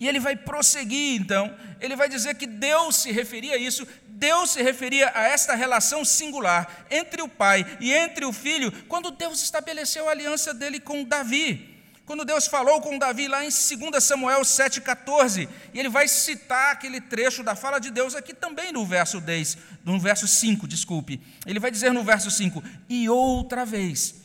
E 0.00 0.06
ele 0.06 0.20
vai 0.20 0.36
prosseguir 0.36 1.20
então, 1.20 1.56
ele 1.80 1.96
vai 1.96 2.08
dizer 2.08 2.36
que 2.36 2.46
Deus 2.46 2.96
se 2.96 3.10
referia 3.10 3.54
a 3.54 3.58
isso, 3.58 3.86
Deus 4.18 4.50
se 4.50 4.62
referia 4.62 5.12
a 5.14 5.28
esta 5.28 5.54
relação 5.54 6.04
singular 6.04 6.86
entre 6.90 7.22
o 7.22 7.28
pai 7.28 7.64
e 7.78 7.92
entre 7.92 8.24
o 8.24 8.32
filho, 8.32 8.72
quando 8.88 9.12
Deus 9.12 9.40
estabeleceu 9.40 10.08
a 10.08 10.10
aliança 10.10 10.52
dele 10.52 10.80
com 10.80 11.04
Davi. 11.04 11.76
Quando 12.04 12.24
Deus 12.24 12.48
falou 12.48 12.80
com 12.80 12.98
Davi 12.98 13.28
lá 13.28 13.44
em 13.44 13.48
2 13.48 14.02
Samuel 14.02 14.40
7,14, 14.40 15.48
e 15.72 15.78
ele 15.78 15.88
vai 15.88 16.08
citar 16.08 16.72
aquele 16.72 17.00
trecho 17.00 17.44
da 17.44 17.54
fala 17.54 17.78
de 17.78 17.92
Deus 17.92 18.16
aqui 18.16 18.34
também 18.34 18.72
no 18.72 18.84
verso 18.84 19.20
10, 19.20 19.56
no 19.84 20.00
verso 20.00 20.26
5, 20.26 20.66
desculpe. 20.66 21.20
Ele 21.46 21.60
vai 21.60 21.70
dizer 21.70 21.92
no 21.92 22.02
verso 22.02 22.28
5: 22.28 22.60
E 22.88 23.08
outra 23.08 23.64
vez, 23.64 24.16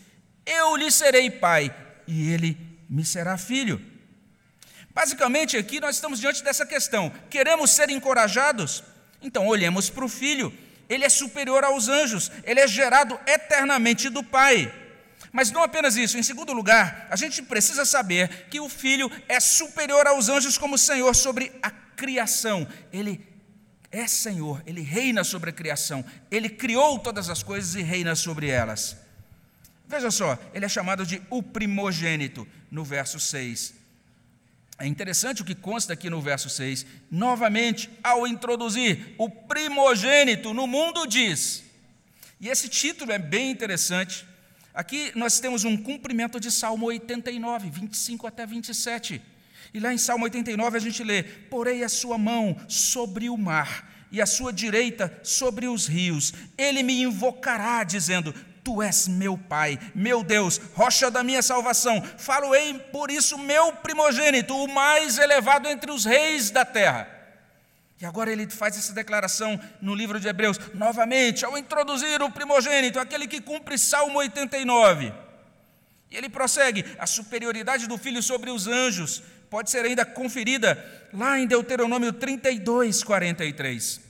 eu 0.43 0.75
lhe 0.75 0.89
serei 0.89 1.29
pai, 1.29 1.75
e 2.07 2.31
ele 2.31 2.57
me 2.89 3.05
será 3.05 3.37
filho. 3.37 3.79
Basicamente, 4.91 5.55
aqui 5.55 5.79
nós 5.79 5.95
estamos 5.95 6.19
diante 6.19 6.43
dessa 6.43 6.65
questão: 6.65 7.11
queremos 7.29 7.69
ser 7.69 7.91
encorajados? 7.91 8.83
Então 9.23 9.47
olhemos 9.47 9.89
para 9.89 10.05
o 10.05 10.09
filho. 10.09 10.53
Ele 10.89 11.05
é 11.05 11.09
superior 11.09 11.63
aos 11.63 11.87
anjos, 11.87 12.29
ele 12.43 12.59
é 12.59 12.67
gerado 12.67 13.17
eternamente 13.25 14.09
do 14.09 14.21
Pai. 14.21 14.71
Mas 15.31 15.49
não 15.49 15.63
apenas 15.63 15.95
isso, 15.95 16.17
em 16.17 16.21
segundo 16.21 16.53
lugar, 16.53 17.07
a 17.09 17.15
gente 17.15 17.41
precisa 17.41 17.85
saber 17.85 18.47
que 18.51 18.59
o 18.59 18.69
Filho 18.69 19.09
é 19.27 19.39
superior 19.39 20.05
aos 20.05 20.29
anjos 20.29 20.59
como 20.59 20.77
Senhor 20.77 21.15
sobre 21.15 21.51
a 21.63 21.71
criação. 21.71 22.67
Ele 22.91 23.25
é 23.91 24.05
Senhor, 24.05 24.61
ele 24.67 24.81
reina 24.81 25.23
sobre 25.23 25.49
a 25.49 25.53
criação, 25.53 26.05
ele 26.29 26.49
criou 26.49 26.99
todas 26.99 27.29
as 27.29 27.41
coisas 27.41 27.73
e 27.73 27.81
reina 27.81 28.15
sobre 28.15 28.49
elas. 28.49 28.97
Veja 29.87 30.11
só, 30.11 30.37
ele 30.53 30.65
é 30.65 30.69
chamado 30.69 31.05
de 31.05 31.21
o 31.29 31.41
primogênito 31.41 32.47
no 32.69 32.83
verso 32.83 33.19
6. 33.19 33.82
É 34.83 34.87
interessante 34.87 35.41
o 35.41 35.45
que 35.45 35.55
consta 35.55 35.93
aqui 35.93 36.09
no 36.09 36.19
verso 36.19 36.49
6. 36.49 36.85
Novamente, 37.09 37.89
ao 38.03 38.27
introduzir 38.27 39.15
o 39.17 39.29
primogênito 39.29 40.53
no 40.53 40.67
mundo, 40.67 41.07
diz. 41.07 41.63
E 42.39 42.49
esse 42.49 42.67
título 42.67 43.11
é 43.11 43.17
bem 43.17 43.49
interessante, 43.49 44.25
Aqui 44.73 45.11
nós 45.13 45.39
temos 45.39 45.63
um 45.63 45.77
cumprimento 45.77 46.39
de 46.39 46.49
Salmo 46.49 46.87
89, 46.87 47.69
25 47.69 48.25
até 48.25 48.43
27. 48.43 49.21
E 49.71 49.79
lá 49.79 49.93
em 49.93 49.99
Salmo 49.99 50.23
89 50.23 50.77
a 50.77 50.81
gente 50.81 51.03
lê: 51.03 51.21
Porei 51.21 51.83
a 51.83 51.89
sua 51.89 52.17
mão 52.17 52.59
sobre 52.67 53.29
o 53.29 53.37
mar 53.37 53.87
e 54.11 54.19
a 54.19 54.25
sua 54.25 54.51
direita 54.51 55.15
sobre 55.23 55.67
os 55.67 55.85
rios. 55.85 56.33
Ele 56.57 56.81
me 56.81 57.03
invocará, 57.03 57.83
dizendo: 57.83 58.33
Tu 58.63 58.81
és 58.81 59.07
meu 59.07 59.37
Pai, 59.37 59.77
meu 59.93 60.23
Deus, 60.23 60.59
rocha 60.73 61.11
da 61.11 61.23
minha 61.23 61.41
salvação. 61.41 62.01
Falo-ei 62.17 62.79
por 62.91 63.11
isso 63.11 63.37
meu 63.37 63.73
primogênito, 63.73 64.55
o 64.55 64.73
mais 64.73 65.17
elevado 65.17 65.67
entre 65.67 65.91
os 65.91 66.05
reis 66.05 66.49
da 66.49 66.63
terra. 66.63 67.07
E 67.99 68.05
agora 68.05 68.31
ele 68.31 68.49
faz 68.49 68.77
essa 68.77 68.93
declaração 68.93 69.59
no 69.81 69.95
livro 69.95 70.19
de 70.19 70.27
Hebreus, 70.27 70.59
novamente, 70.73 71.45
ao 71.45 71.57
introduzir 71.57 72.21
o 72.21 72.31
primogênito, 72.31 72.99
aquele 72.99 73.27
que 73.27 73.39
cumpre 73.39 73.77
Salmo 73.77 74.19
89. 74.19 75.13
E 76.11 76.17
ele 76.17 76.29
prossegue: 76.29 76.85
a 76.99 77.07
superioridade 77.07 77.87
do 77.87 77.97
filho 77.97 78.21
sobre 78.21 78.49
os 78.49 78.67
anjos 78.67 79.23
pode 79.49 79.69
ser 79.69 79.85
ainda 79.85 80.05
conferida 80.05 80.83
lá 81.13 81.39
em 81.39 81.47
Deuteronômio 81.47 82.11
32, 82.11 83.03
43. 83.03 84.02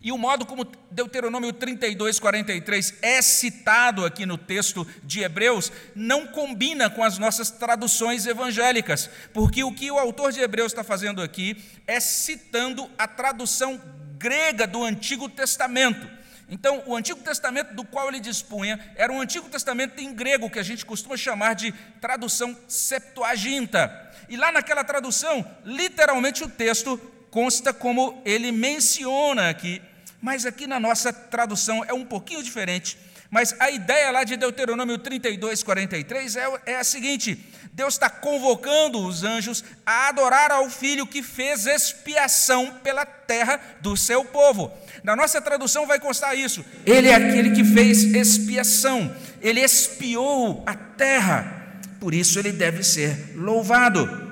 E 0.00 0.12
o 0.12 0.18
modo 0.18 0.46
como 0.46 0.64
Deuteronômio 0.90 1.52
32, 1.52 2.20
43 2.20 2.94
é 3.02 3.20
citado 3.20 4.04
aqui 4.04 4.24
no 4.24 4.38
texto 4.38 4.86
de 5.02 5.20
Hebreus 5.20 5.72
não 5.94 6.26
combina 6.26 6.88
com 6.88 7.02
as 7.02 7.18
nossas 7.18 7.50
traduções 7.50 8.24
evangélicas, 8.24 9.10
porque 9.32 9.64
o 9.64 9.72
que 9.72 9.90
o 9.90 9.98
autor 9.98 10.30
de 10.30 10.40
Hebreus 10.40 10.72
está 10.72 10.84
fazendo 10.84 11.20
aqui 11.20 11.56
é 11.86 11.98
citando 11.98 12.88
a 12.96 13.08
tradução 13.08 13.80
grega 14.16 14.66
do 14.66 14.84
Antigo 14.84 15.28
Testamento. 15.28 16.08
Então, 16.48 16.82
o 16.86 16.96
Antigo 16.96 17.20
Testamento 17.20 17.74
do 17.74 17.84
qual 17.84 18.08
ele 18.08 18.20
dispunha 18.20 18.80
era 18.96 19.12
um 19.12 19.20
Antigo 19.20 19.48
Testamento 19.48 20.00
em 20.00 20.14
grego, 20.14 20.48
que 20.48 20.58
a 20.58 20.62
gente 20.62 20.86
costuma 20.86 21.16
chamar 21.16 21.54
de 21.54 21.72
tradução 22.00 22.56
Septuaginta. 22.66 24.08
E 24.28 24.36
lá 24.36 24.50
naquela 24.50 24.82
tradução, 24.82 25.44
literalmente 25.64 26.42
o 26.42 26.48
texto 26.48 26.98
consta 27.30 27.72
como 27.72 28.20
ele 28.24 28.52
menciona 28.52 29.50
aqui, 29.50 29.82
mas 30.20 30.46
aqui 30.46 30.66
na 30.66 30.80
nossa 30.80 31.12
tradução 31.12 31.84
é 31.86 31.92
um 31.92 32.04
pouquinho 32.04 32.42
diferente. 32.42 32.98
Mas 33.30 33.54
a 33.60 33.70
ideia 33.70 34.10
lá 34.10 34.24
de 34.24 34.36
Deuteronômio 34.36 34.96
32, 34.98 35.62
43 35.62 36.36
é, 36.36 36.46
é 36.66 36.76
a 36.76 36.84
seguinte: 36.84 37.38
Deus 37.72 37.94
está 37.94 38.08
convocando 38.08 39.06
os 39.06 39.22
anjos 39.22 39.62
a 39.84 40.08
adorar 40.08 40.50
ao 40.50 40.70
Filho 40.70 41.06
que 41.06 41.22
fez 41.22 41.66
expiação 41.66 42.74
pela 42.82 43.04
terra 43.04 43.60
do 43.80 43.96
seu 43.96 44.24
povo. 44.24 44.72
Na 45.04 45.14
nossa 45.14 45.42
tradução 45.42 45.86
vai 45.86 46.00
constar 46.00 46.36
isso: 46.36 46.64
Ele 46.86 47.08
é 47.08 47.14
aquele 47.14 47.54
que 47.54 47.64
fez 47.64 48.02
expiação, 48.02 49.14
ele 49.42 49.60
expiou 49.60 50.64
a 50.66 50.74
terra, 50.74 51.76
por 52.00 52.14
isso 52.14 52.38
ele 52.38 52.52
deve 52.52 52.82
ser 52.82 53.34
louvado. 53.36 54.27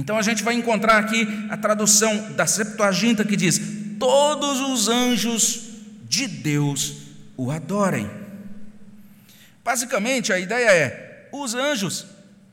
Então 0.00 0.16
a 0.16 0.22
gente 0.22 0.42
vai 0.42 0.54
encontrar 0.54 0.96
aqui 0.96 1.28
a 1.50 1.58
tradução 1.58 2.32
da 2.32 2.46
Septuaginta 2.46 3.22
que 3.22 3.36
diz: 3.36 3.60
Todos 3.98 4.58
os 4.60 4.88
anjos 4.88 5.60
de 6.08 6.26
Deus 6.26 6.94
o 7.36 7.50
adorem. 7.50 8.10
Basicamente, 9.62 10.32
a 10.32 10.38
ideia 10.38 10.70
é: 10.70 11.28
os 11.30 11.54
anjos 11.54 12.06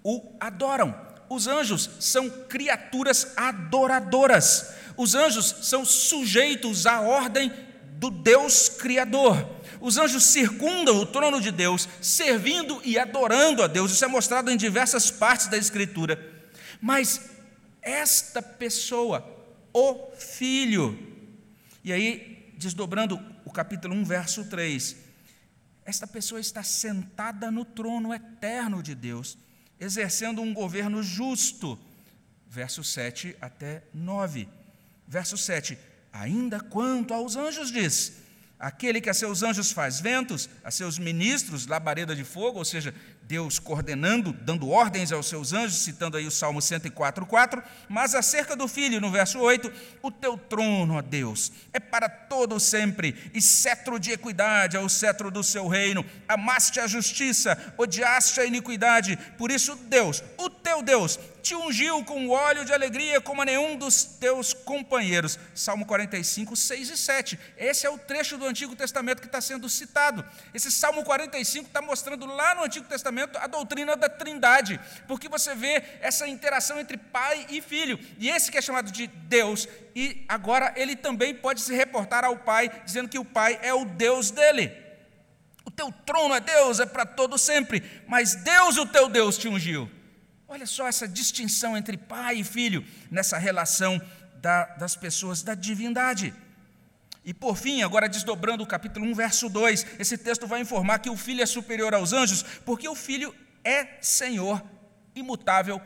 o 0.03 0.21
adoram. 0.41 0.93
Os 1.29 1.47
anjos 1.47 1.89
são 2.01 2.29
criaturas 2.29 3.31
adoradoras. 3.37 4.73
Os 4.97 5.15
anjos 5.15 5.55
são 5.61 5.85
sujeitos 5.85 6.85
à 6.85 6.99
ordem 6.99 7.49
do 7.93 8.11
Deus 8.11 8.67
Criador. 8.67 9.47
Os 9.79 9.97
anjos 9.97 10.25
circundam 10.25 10.97
o 10.97 11.05
trono 11.05 11.39
de 11.39 11.51
Deus, 11.51 11.87
servindo 12.01 12.81
e 12.83 12.99
adorando 12.99 13.63
a 13.63 13.67
Deus. 13.67 13.93
Isso 13.93 14.03
é 14.03 14.07
mostrado 14.09 14.51
em 14.51 14.57
diversas 14.57 15.09
partes 15.09 15.47
da 15.47 15.57
Escritura. 15.57 16.19
Mas 16.81 17.36
esta 17.87 18.41
pessoa, 18.41 19.25
o 19.73 20.11
Filho. 20.17 20.97
E 21.83 21.93
aí, 21.93 22.53
desdobrando 22.57 23.19
o 23.45 23.51
capítulo 23.51 23.95
1, 23.95 24.03
verso 24.03 24.43
3, 24.45 24.97
esta 25.85 26.05
pessoa 26.05 26.41
está 26.41 26.61
sentada 26.63 27.49
no 27.49 27.63
trono 27.63 28.13
eterno 28.13 28.83
de 28.83 28.93
Deus, 28.93 29.37
exercendo 29.79 30.41
um 30.41 30.53
governo 30.53 31.01
justo. 31.01 31.79
Verso 32.49 32.83
7 32.83 33.35
até 33.39 33.83
9. 33.93 34.49
Verso 35.07 35.37
7: 35.37 35.77
Ainda 36.11 36.59
quanto 36.59 37.13
aos 37.13 37.35
anjos, 37.35 37.71
diz: 37.71 38.13
Aquele 38.59 38.99
que 38.99 39.09
a 39.09 39.13
seus 39.13 39.43
anjos 39.43 39.71
faz 39.71 39.99
ventos, 39.99 40.49
a 40.63 40.71
seus 40.71 40.97
ministros 40.97 41.67
labareda 41.67 42.15
de 42.15 42.23
fogo, 42.23 42.57
ou 42.57 42.65
seja, 42.65 42.91
Deus 43.21 43.59
coordenando, 43.59 44.33
dando 44.33 44.69
ordens 44.69 45.11
aos 45.11 45.27
seus 45.27 45.53
anjos, 45.53 45.77
citando 45.83 46.17
aí 46.17 46.25
o 46.25 46.31
Salmo 46.31 46.59
104:4, 46.59 47.61
mas 47.87 48.15
acerca 48.15 48.55
do 48.55 48.67
filho, 48.67 48.99
no 48.99 49.11
verso 49.11 49.37
8, 49.37 49.71
o 50.01 50.09
teu 50.09 50.37
trono, 50.37 50.95
ó 50.95 51.01
Deus, 51.03 51.51
é 51.71 51.79
para 51.79 52.09
todo 52.09 52.59
sempre, 52.59 53.29
e 53.31 53.41
cetro 53.41 53.99
de 53.99 54.11
equidade 54.11 54.75
é 54.75 54.79
o 54.79 54.89
cetro 54.89 55.29
do 55.29 55.43
seu 55.43 55.67
reino. 55.67 56.03
Amaste 56.27 56.79
a 56.79 56.87
justiça, 56.87 57.75
odiaste 57.77 58.39
a 58.39 58.45
iniquidade. 58.45 59.19
Por 59.37 59.51
isso, 59.51 59.75
Deus, 59.75 60.23
o 60.37 60.49
teu 60.49 60.81
Deus, 60.81 61.19
te 61.47 61.55
ungiu 61.55 62.03
com 62.03 62.27
óleo 62.27 62.65
de 62.65 62.73
alegria 62.73 63.21
como 63.21 63.41
a 63.41 63.45
nenhum 63.45 63.77
dos 63.77 64.03
teus 64.03 64.53
companheiros. 64.53 65.39
Salmo 65.55 65.85
45, 65.85 66.57
6 66.57 66.89
e 66.89 66.97
7. 66.97 67.39
Esse 67.57 67.85
é 67.85 67.89
o 67.89 67.97
trecho 67.97 68.37
do 68.37 68.45
Antigo 68.45 68.75
Testamento 68.75 69.21
que 69.21 69.27
está 69.27 69.39
sendo 69.39 69.69
citado. 69.69 70.25
Esse 70.53 70.69
Salmo 70.69 71.05
45 71.05 71.67
está 71.67 71.81
mostrando 71.81 72.25
lá 72.25 72.53
no 72.53 72.65
Antigo 72.65 72.85
Testamento 72.85 73.37
a 73.37 73.47
doutrina 73.47 73.95
da 73.95 74.09
Trindade, 74.09 74.77
porque 75.07 75.29
você 75.29 75.55
vê 75.55 75.81
essa 76.01 76.27
interação 76.27 76.81
entre 76.81 76.97
pai 76.97 77.45
e 77.49 77.61
filho. 77.61 77.97
E 78.19 78.29
esse 78.29 78.51
que 78.51 78.57
é 78.57 78.61
chamado 78.61 78.91
de 78.91 79.07
Deus, 79.07 79.69
e 79.95 80.25
agora 80.27 80.73
ele 80.75 80.97
também 80.97 81.33
pode 81.33 81.61
se 81.61 81.73
reportar 81.73 82.25
ao 82.25 82.35
pai, 82.39 82.69
dizendo 82.83 83.07
que 83.07 83.19
o 83.19 83.23
pai 83.23 83.57
é 83.61 83.73
o 83.73 83.85
Deus 83.85 84.31
dele. 84.31 84.69
O 85.63 85.71
teu 85.71 85.93
trono 86.05 86.35
é 86.35 86.41
Deus, 86.41 86.81
é 86.81 86.85
para 86.85 87.05
todo 87.05 87.37
sempre, 87.37 87.81
mas 88.05 88.35
Deus, 88.35 88.75
o 88.77 88.85
teu 88.85 89.07
Deus, 89.07 89.37
te 89.37 89.47
ungiu. 89.47 89.96
Olha 90.47 90.65
só 90.65 90.87
essa 90.87 91.07
distinção 91.07 91.75
entre 91.75 91.97
pai 91.97 92.37
e 92.37 92.43
filho 92.43 92.85
nessa 93.11 93.37
relação 93.37 94.01
da, 94.35 94.65
das 94.75 94.95
pessoas 94.95 95.43
da 95.43 95.53
divindade. 95.53 96.33
E 97.25 97.33
por 97.33 97.57
fim, 97.57 97.81
agora 97.81 98.07
desdobrando 98.07 98.63
o 98.63 98.67
capítulo 98.67 99.05
1, 99.07 99.13
verso 99.13 99.49
2, 99.49 99.85
esse 99.99 100.17
texto 100.17 100.47
vai 100.47 100.61
informar 100.61 100.99
que 100.99 101.09
o 101.09 101.17
filho 101.17 101.43
é 101.43 101.45
superior 101.45 101.93
aos 101.93 102.13
anjos, 102.13 102.43
porque 102.65 102.87
o 102.87 102.95
filho 102.95 103.35
é 103.61 103.97
Senhor 104.01 104.63
imutável, 105.13 105.81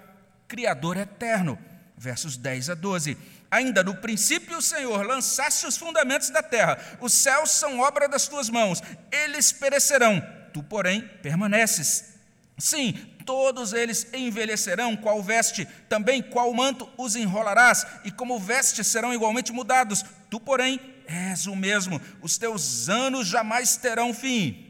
Criador 0.48 0.98
eterno. 0.98 1.58
Versos 1.98 2.38
10 2.38 2.70
a 2.70 2.75
12. 2.75 3.18
Ainda 3.50 3.84
no 3.84 3.96
princípio, 3.96 4.62
Senhor, 4.62 5.03
lançaste 5.06 5.65
os 5.65 5.75
fundamentos 5.75 6.30
da 6.30 6.44
terra, 6.44 6.77
os 7.01 7.13
céus 7.13 7.51
são 7.51 7.80
obra 7.80 8.08
das 8.08 8.27
tuas 8.27 8.50
mãos, 8.50 8.82
eles 9.12 9.51
perecerão, 9.51 10.25
tu, 10.53 10.63
porém, 10.63 11.01
permaneces. 11.22 12.12
Sim, 12.58 12.94
todos 13.25 13.74
eles 13.74 14.08
envelhecerão, 14.13 14.96
qual 14.96 15.22
veste, 15.22 15.68
também 15.88 16.22
qual 16.22 16.54
manto 16.54 16.90
os 16.98 17.16
enrolarás, 17.16 17.86
e 18.04 18.12
como 18.12 18.40
veste 18.40 18.84
serão 18.84 19.13
igualmente 19.13 19.51
mudados. 19.51 20.04
Tu, 20.30 20.40
porém, 20.40 20.80
és 21.08 21.48
o 21.48 21.56
mesmo, 21.56 22.01
os 22.22 22.38
teus 22.38 22.90
anos 22.90 23.28
jamais 23.28 23.75
terão 23.75 24.13
fim. 24.13 24.68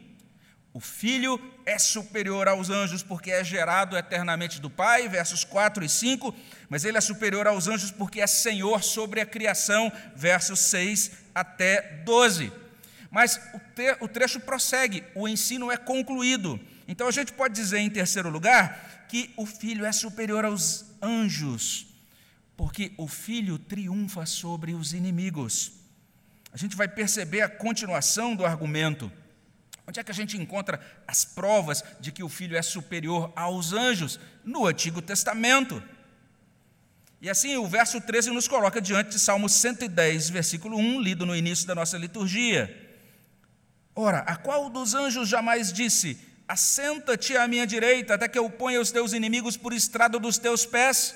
O 0.74 0.80
filho 0.80 1.38
é 1.66 1.78
superior 1.78 2.48
aos 2.48 2.70
anjos 2.70 3.02
porque 3.02 3.30
é 3.30 3.44
gerado 3.44 3.96
eternamente 3.96 4.60
do 4.60 4.70
Pai, 4.70 5.06
versos 5.06 5.44
4 5.44 5.84
e 5.84 5.88
5, 5.88 6.34
mas 6.68 6.84
ele 6.84 6.96
é 6.96 7.00
superior 7.00 7.46
aos 7.46 7.68
anjos 7.68 7.90
porque 7.90 8.20
é 8.20 8.26
senhor 8.26 8.82
sobre 8.82 9.20
a 9.20 9.26
criação, 9.26 9.92
versos 10.16 10.60
6 10.60 11.10
até 11.34 12.02
12. 12.04 12.50
Mas 13.10 13.38
o, 14.00 14.08
trecho 14.08 14.40
prossegue, 14.40 15.04
o 15.14 15.28
ensino 15.28 15.70
é 15.70 15.76
concluído. 15.76 16.58
Então 16.92 17.08
a 17.08 17.10
gente 17.10 17.32
pode 17.32 17.54
dizer, 17.54 17.78
em 17.78 17.88
terceiro 17.88 18.28
lugar, 18.28 19.06
que 19.08 19.32
o 19.38 19.46
filho 19.46 19.86
é 19.86 19.90
superior 19.92 20.44
aos 20.44 20.84
anjos, 21.00 21.86
porque 22.54 22.92
o 22.98 23.08
filho 23.08 23.58
triunfa 23.58 24.26
sobre 24.26 24.74
os 24.74 24.92
inimigos. 24.92 25.72
A 26.52 26.58
gente 26.58 26.76
vai 26.76 26.86
perceber 26.86 27.40
a 27.40 27.48
continuação 27.48 28.36
do 28.36 28.44
argumento. 28.44 29.10
Onde 29.86 30.00
é 30.00 30.04
que 30.04 30.10
a 30.10 30.14
gente 30.14 30.36
encontra 30.36 30.78
as 31.08 31.24
provas 31.24 31.82
de 31.98 32.12
que 32.12 32.22
o 32.22 32.28
filho 32.28 32.58
é 32.58 32.60
superior 32.60 33.32
aos 33.34 33.72
anjos? 33.72 34.20
No 34.44 34.66
Antigo 34.66 35.00
Testamento. 35.00 35.82
E 37.22 37.30
assim, 37.30 37.56
o 37.56 37.66
verso 37.66 38.02
13 38.02 38.32
nos 38.32 38.46
coloca 38.46 38.82
diante 38.82 39.12
de 39.12 39.18
Salmo 39.18 39.48
110, 39.48 40.28
versículo 40.28 40.76
1, 40.76 41.00
lido 41.00 41.24
no 41.24 41.34
início 41.34 41.66
da 41.66 41.74
nossa 41.74 41.96
liturgia. 41.96 43.00
Ora, 43.96 44.18
a 44.18 44.36
qual 44.36 44.68
dos 44.68 44.92
anjos 44.92 45.26
jamais 45.26 45.72
disse: 45.72 46.31
Assenta-te 46.52 47.34
à 47.34 47.48
minha 47.48 47.66
direita, 47.66 48.12
até 48.12 48.28
que 48.28 48.38
eu 48.38 48.50
ponha 48.50 48.78
os 48.78 48.90
teus 48.90 49.14
inimigos 49.14 49.56
por 49.56 49.72
estrado 49.72 50.20
dos 50.20 50.36
teus 50.36 50.66
pés. 50.66 51.14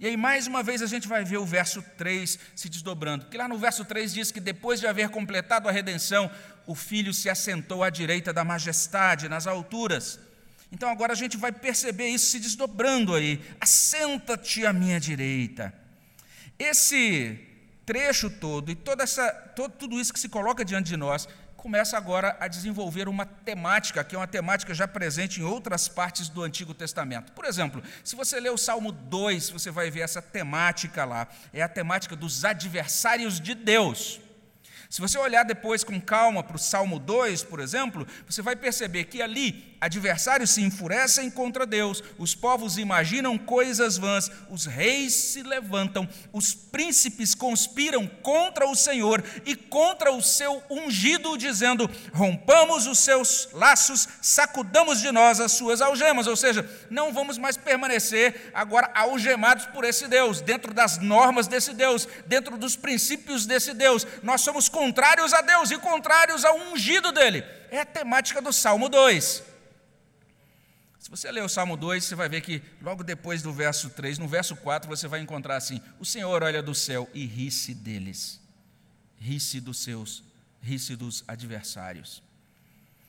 E 0.00 0.04
aí, 0.04 0.16
mais 0.16 0.48
uma 0.48 0.64
vez, 0.64 0.82
a 0.82 0.86
gente 0.86 1.06
vai 1.06 1.24
ver 1.24 1.36
o 1.36 1.46
verso 1.46 1.80
3 1.96 2.40
se 2.56 2.68
desdobrando. 2.68 3.24
Porque 3.24 3.38
lá 3.38 3.46
no 3.46 3.56
verso 3.56 3.84
3 3.84 4.12
diz 4.12 4.32
que 4.32 4.40
depois 4.40 4.80
de 4.80 4.88
haver 4.88 5.10
completado 5.10 5.68
a 5.68 5.72
redenção, 5.72 6.28
o 6.66 6.74
filho 6.74 7.14
se 7.14 7.30
assentou 7.30 7.84
à 7.84 7.88
direita 7.88 8.32
da 8.32 8.42
majestade, 8.42 9.28
nas 9.28 9.46
alturas. 9.46 10.18
Então 10.72 10.88
agora 10.90 11.12
a 11.12 11.16
gente 11.16 11.36
vai 11.36 11.52
perceber 11.52 12.08
isso 12.08 12.32
se 12.32 12.40
desdobrando 12.40 13.14
aí. 13.14 13.40
Assenta-te 13.60 14.66
à 14.66 14.72
minha 14.72 14.98
direita. 14.98 15.72
Esse 16.58 17.38
trecho 17.86 18.28
todo 18.28 18.72
e 18.72 18.74
toda 18.74 19.04
essa, 19.04 19.30
todo, 19.54 19.70
tudo 19.70 20.00
isso 20.00 20.12
que 20.12 20.18
se 20.18 20.28
coloca 20.28 20.64
diante 20.64 20.88
de 20.88 20.96
nós 20.96 21.28
começa 21.62 21.96
agora 21.96 22.36
a 22.40 22.48
desenvolver 22.48 23.08
uma 23.08 23.24
temática, 23.24 24.02
que 24.02 24.16
é 24.16 24.18
uma 24.18 24.26
temática 24.26 24.74
já 24.74 24.88
presente 24.88 25.40
em 25.40 25.44
outras 25.44 25.86
partes 25.86 26.28
do 26.28 26.42
Antigo 26.42 26.74
Testamento. 26.74 27.30
Por 27.30 27.44
exemplo, 27.44 27.80
se 28.02 28.16
você 28.16 28.40
ler 28.40 28.50
o 28.50 28.58
Salmo 28.58 28.90
2, 28.90 29.50
você 29.50 29.70
vai 29.70 29.88
ver 29.88 30.00
essa 30.00 30.20
temática 30.20 31.04
lá. 31.04 31.28
É 31.52 31.62
a 31.62 31.68
temática 31.68 32.16
dos 32.16 32.44
adversários 32.44 33.40
de 33.40 33.54
Deus. 33.54 34.20
Se 34.92 35.00
você 35.00 35.16
olhar 35.16 35.42
depois 35.42 35.82
com 35.82 35.98
calma 35.98 36.42
para 36.42 36.56
o 36.56 36.58
Salmo 36.58 36.98
2, 36.98 37.44
por 37.44 37.60
exemplo, 37.60 38.06
você 38.28 38.42
vai 38.42 38.54
perceber 38.54 39.04
que 39.04 39.22
ali 39.22 39.72
adversários 39.80 40.50
se 40.50 40.60
enfurecem 40.60 41.30
contra 41.30 41.64
Deus, 41.64 42.04
os 42.18 42.34
povos 42.34 42.76
imaginam 42.76 43.38
coisas 43.38 43.96
vãs, 43.96 44.30
os 44.50 44.66
reis 44.66 45.14
se 45.14 45.42
levantam, 45.42 46.06
os 46.30 46.54
príncipes 46.54 47.34
conspiram 47.34 48.06
contra 48.06 48.68
o 48.68 48.76
Senhor 48.76 49.24
e 49.46 49.56
contra 49.56 50.12
o 50.12 50.20
seu 50.20 50.62
ungido, 50.70 51.38
dizendo: 51.38 51.90
rompamos 52.12 52.86
os 52.86 52.98
seus 52.98 53.48
laços, 53.52 54.06
sacudamos 54.20 55.00
de 55.00 55.10
nós 55.10 55.40
as 55.40 55.52
suas 55.52 55.80
algemas. 55.80 56.26
Ou 56.26 56.36
seja, 56.36 56.68
não 56.90 57.14
vamos 57.14 57.38
mais 57.38 57.56
permanecer 57.56 58.52
agora 58.52 58.90
algemados 58.94 59.64
por 59.64 59.84
esse 59.84 60.06
Deus, 60.06 60.42
dentro 60.42 60.74
das 60.74 60.98
normas 60.98 61.48
desse 61.48 61.72
Deus, 61.72 62.06
dentro 62.26 62.58
dos 62.58 62.76
princípios 62.76 63.46
desse 63.46 63.72
Deus. 63.72 64.06
Nós 64.22 64.42
somos 64.42 64.68
contrários 64.82 65.32
a 65.32 65.40
Deus 65.40 65.70
e 65.70 65.78
contrários 65.78 66.44
ao 66.44 66.56
ungido 66.56 67.12
dele. 67.12 67.44
É 67.70 67.80
a 67.80 67.86
temática 67.86 68.42
do 68.42 68.52
Salmo 68.52 68.88
2. 68.88 69.44
Se 70.98 71.10
você 71.10 71.30
ler 71.30 71.44
o 71.44 71.48
Salmo 71.48 71.76
2, 71.76 72.04
você 72.04 72.14
vai 72.16 72.28
ver 72.28 72.40
que 72.40 72.60
logo 72.80 73.04
depois 73.04 73.42
do 73.42 73.52
verso 73.52 73.90
3, 73.90 74.18
no 74.18 74.26
verso 74.26 74.56
4, 74.56 74.88
você 74.88 75.06
vai 75.06 75.20
encontrar 75.20 75.56
assim: 75.56 75.80
O 76.00 76.04
Senhor 76.04 76.42
olha 76.42 76.60
do 76.60 76.74
céu 76.74 77.08
e 77.14 77.24
ri-se 77.24 77.74
deles, 77.74 78.40
ri-se 79.18 79.60
dos 79.60 79.78
seus, 79.78 80.24
ri-se 80.60 80.96
dos 80.96 81.22
adversários. 81.28 82.20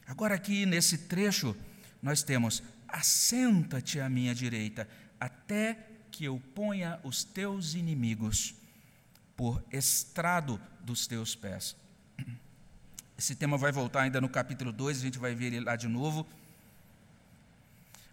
Agora, 0.05 0.35
aqui 0.35 0.67
nesse 0.67 0.99
trecho, 0.99 1.55
nós 2.01 2.21
temos: 2.21 2.61
Assenta-te 2.87 3.99
à 3.99 4.07
minha 4.07 4.35
direita, 4.35 4.87
até 5.19 5.77
que 6.11 6.25
eu 6.25 6.39
ponha 6.53 6.99
os 7.03 7.23
teus 7.23 7.73
inimigos 7.73 8.53
por 9.35 9.63
estrado 9.71 10.61
dos 10.81 11.07
teus 11.07 11.35
pés. 11.35 11.75
Esse 13.17 13.35
tema 13.35 13.57
vai 13.57 13.71
voltar 13.71 14.01
ainda 14.01 14.19
no 14.19 14.29
capítulo 14.29 14.71
2, 14.71 14.97
a 14.97 15.01
gente 15.01 15.19
vai 15.19 15.33
ver 15.33 15.47
ele 15.47 15.59
lá 15.61 15.75
de 15.75 15.87
novo 15.87 16.27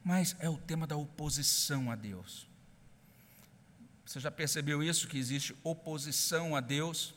mas 0.02 0.34
é 0.38 0.48
o 0.48 0.56
tema 0.56 0.86
da 0.86 0.96
oposição 0.96 1.90
a 1.90 1.94
Deus. 1.94 2.46
Você 4.04 4.18
já 4.18 4.30
percebeu 4.30 4.82
isso, 4.82 5.06
que 5.06 5.18
existe 5.18 5.54
oposição 5.62 6.56
a 6.56 6.60
Deus? 6.60 7.14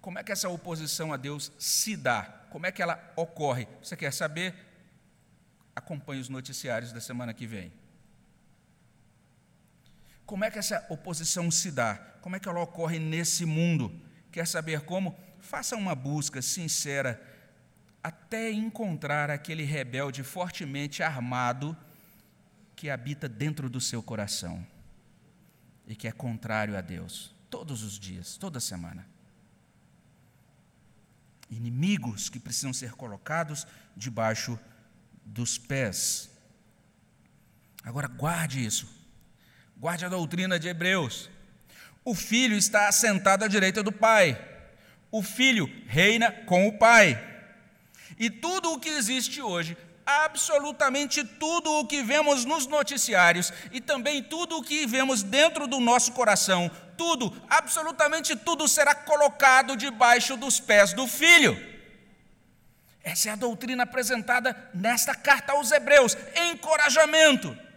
Como 0.00 0.18
é 0.18 0.24
que 0.24 0.32
essa 0.32 0.48
oposição 0.48 1.12
a 1.12 1.16
Deus 1.16 1.52
se 1.58 1.96
dá? 1.96 2.22
Como 2.50 2.64
é 2.64 2.72
que 2.72 2.80
ela 2.80 3.12
ocorre? 3.16 3.68
Você 3.82 3.96
quer 3.96 4.12
saber? 4.12 4.54
Acompanhe 5.76 6.20
os 6.20 6.28
noticiários 6.28 6.92
da 6.92 7.00
semana 7.00 7.34
que 7.34 7.46
vem. 7.46 7.72
Como 10.30 10.44
é 10.44 10.50
que 10.50 10.60
essa 10.60 10.86
oposição 10.88 11.50
se 11.50 11.72
dá? 11.72 11.96
Como 12.20 12.36
é 12.36 12.38
que 12.38 12.48
ela 12.48 12.60
ocorre 12.60 13.00
nesse 13.00 13.44
mundo? 13.44 13.92
Quer 14.30 14.46
saber 14.46 14.82
como? 14.82 15.18
Faça 15.40 15.74
uma 15.74 15.92
busca 15.92 16.40
sincera 16.40 17.20
até 18.00 18.48
encontrar 18.52 19.28
aquele 19.28 19.64
rebelde 19.64 20.22
fortemente 20.22 21.02
armado 21.02 21.76
que 22.76 22.88
habita 22.88 23.28
dentro 23.28 23.68
do 23.68 23.80
seu 23.80 24.04
coração 24.04 24.64
e 25.84 25.96
que 25.96 26.06
é 26.06 26.12
contrário 26.12 26.78
a 26.78 26.80
Deus, 26.80 27.34
todos 27.50 27.82
os 27.82 27.98
dias, 27.98 28.36
toda 28.36 28.60
semana. 28.60 29.04
Inimigos 31.50 32.28
que 32.28 32.38
precisam 32.38 32.72
ser 32.72 32.92
colocados 32.92 33.66
debaixo 33.96 34.56
dos 35.26 35.58
pés. 35.58 36.30
Agora, 37.82 38.06
guarde 38.06 38.64
isso, 38.64 38.99
guarde 39.80 40.04
a 40.04 40.10
doutrina 40.10 40.58
de 40.58 40.68
Hebreus. 40.68 41.30
O 42.04 42.14
filho 42.14 42.54
está 42.54 42.86
assentado 42.86 43.46
à 43.46 43.48
direita 43.48 43.82
do 43.82 43.90
pai, 43.90 44.38
o 45.10 45.22
filho 45.22 45.68
reina 45.86 46.30
com 46.30 46.68
o 46.68 46.78
pai. 46.78 47.18
E 48.18 48.28
tudo 48.28 48.72
o 48.72 48.78
que 48.78 48.90
existe 48.90 49.40
hoje, 49.40 49.76
absolutamente 50.04 51.24
tudo 51.24 51.72
o 51.72 51.86
que 51.86 52.02
vemos 52.02 52.44
nos 52.44 52.66
noticiários 52.66 53.50
e 53.72 53.80
também 53.80 54.22
tudo 54.22 54.58
o 54.58 54.62
que 54.62 54.86
vemos 54.86 55.22
dentro 55.22 55.66
do 55.66 55.80
nosso 55.80 56.12
coração, 56.12 56.70
tudo, 56.98 57.34
absolutamente 57.48 58.36
tudo 58.36 58.68
será 58.68 58.94
colocado 58.94 59.76
debaixo 59.76 60.36
dos 60.36 60.60
pés 60.60 60.92
do 60.92 61.06
Filho. 61.06 61.58
Essa 63.02 63.30
é 63.30 63.32
a 63.32 63.36
doutrina 63.36 63.84
apresentada 63.84 64.54
nesta 64.74 65.14
carta 65.14 65.54
aos 65.54 65.72
Hebreus, 65.72 66.14
encorajamento. 66.36 67.69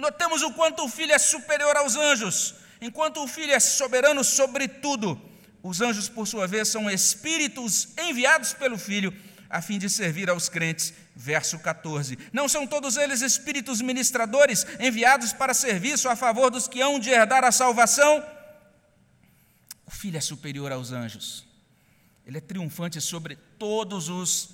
Notemos 0.00 0.40
o 0.42 0.52
quanto 0.52 0.82
o 0.82 0.88
Filho 0.88 1.12
é 1.12 1.18
superior 1.18 1.76
aos 1.76 1.94
anjos, 1.94 2.54
enquanto 2.80 3.22
o 3.22 3.28
Filho 3.28 3.52
é 3.52 3.60
soberano 3.60 4.24
sobre 4.24 4.66
tudo. 4.66 5.20
Os 5.62 5.82
anjos, 5.82 6.08
por 6.08 6.26
sua 6.26 6.46
vez, 6.46 6.68
são 6.68 6.90
espíritos 6.90 7.88
enviados 7.98 8.54
pelo 8.54 8.78
Filho 8.78 9.14
a 9.50 9.60
fim 9.60 9.78
de 9.78 9.90
servir 9.90 10.30
aos 10.30 10.48
crentes. 10.48 10.94
Verso 11.14 11.58
14. 11.58 12.16
Não 12.32 12.48
são 12.48 12.66
todos 12.66 12.96
eles 12.96 13.20
espíritos 13.20 13.82
ministradores 13.82 14.66
enviados 14.78 15.34
para 15.34 15.52
serviço 15.52 16.08
a 16.08 16.16
favor 16.16 16.50
dos 16.50 16.66
que 16.66 16.80
hão 16.80 16.98
de 16.98 17.10
herdar 17.10 17.44
a 17.44 17.52
salvação? 17.52 18.24
O 19.84 19.90
Filho 19.90 20.16
é 20.16 20.20
superior 20.20 20.72
aos 20.72 20.92
anjos. 20.92 21.44
Ele 22.26 22.38
é 22.38 22.40
triunfante 22.40 22.98
sobre 23.02 23.36
todos 23.58 24.08
os 24.08 24.50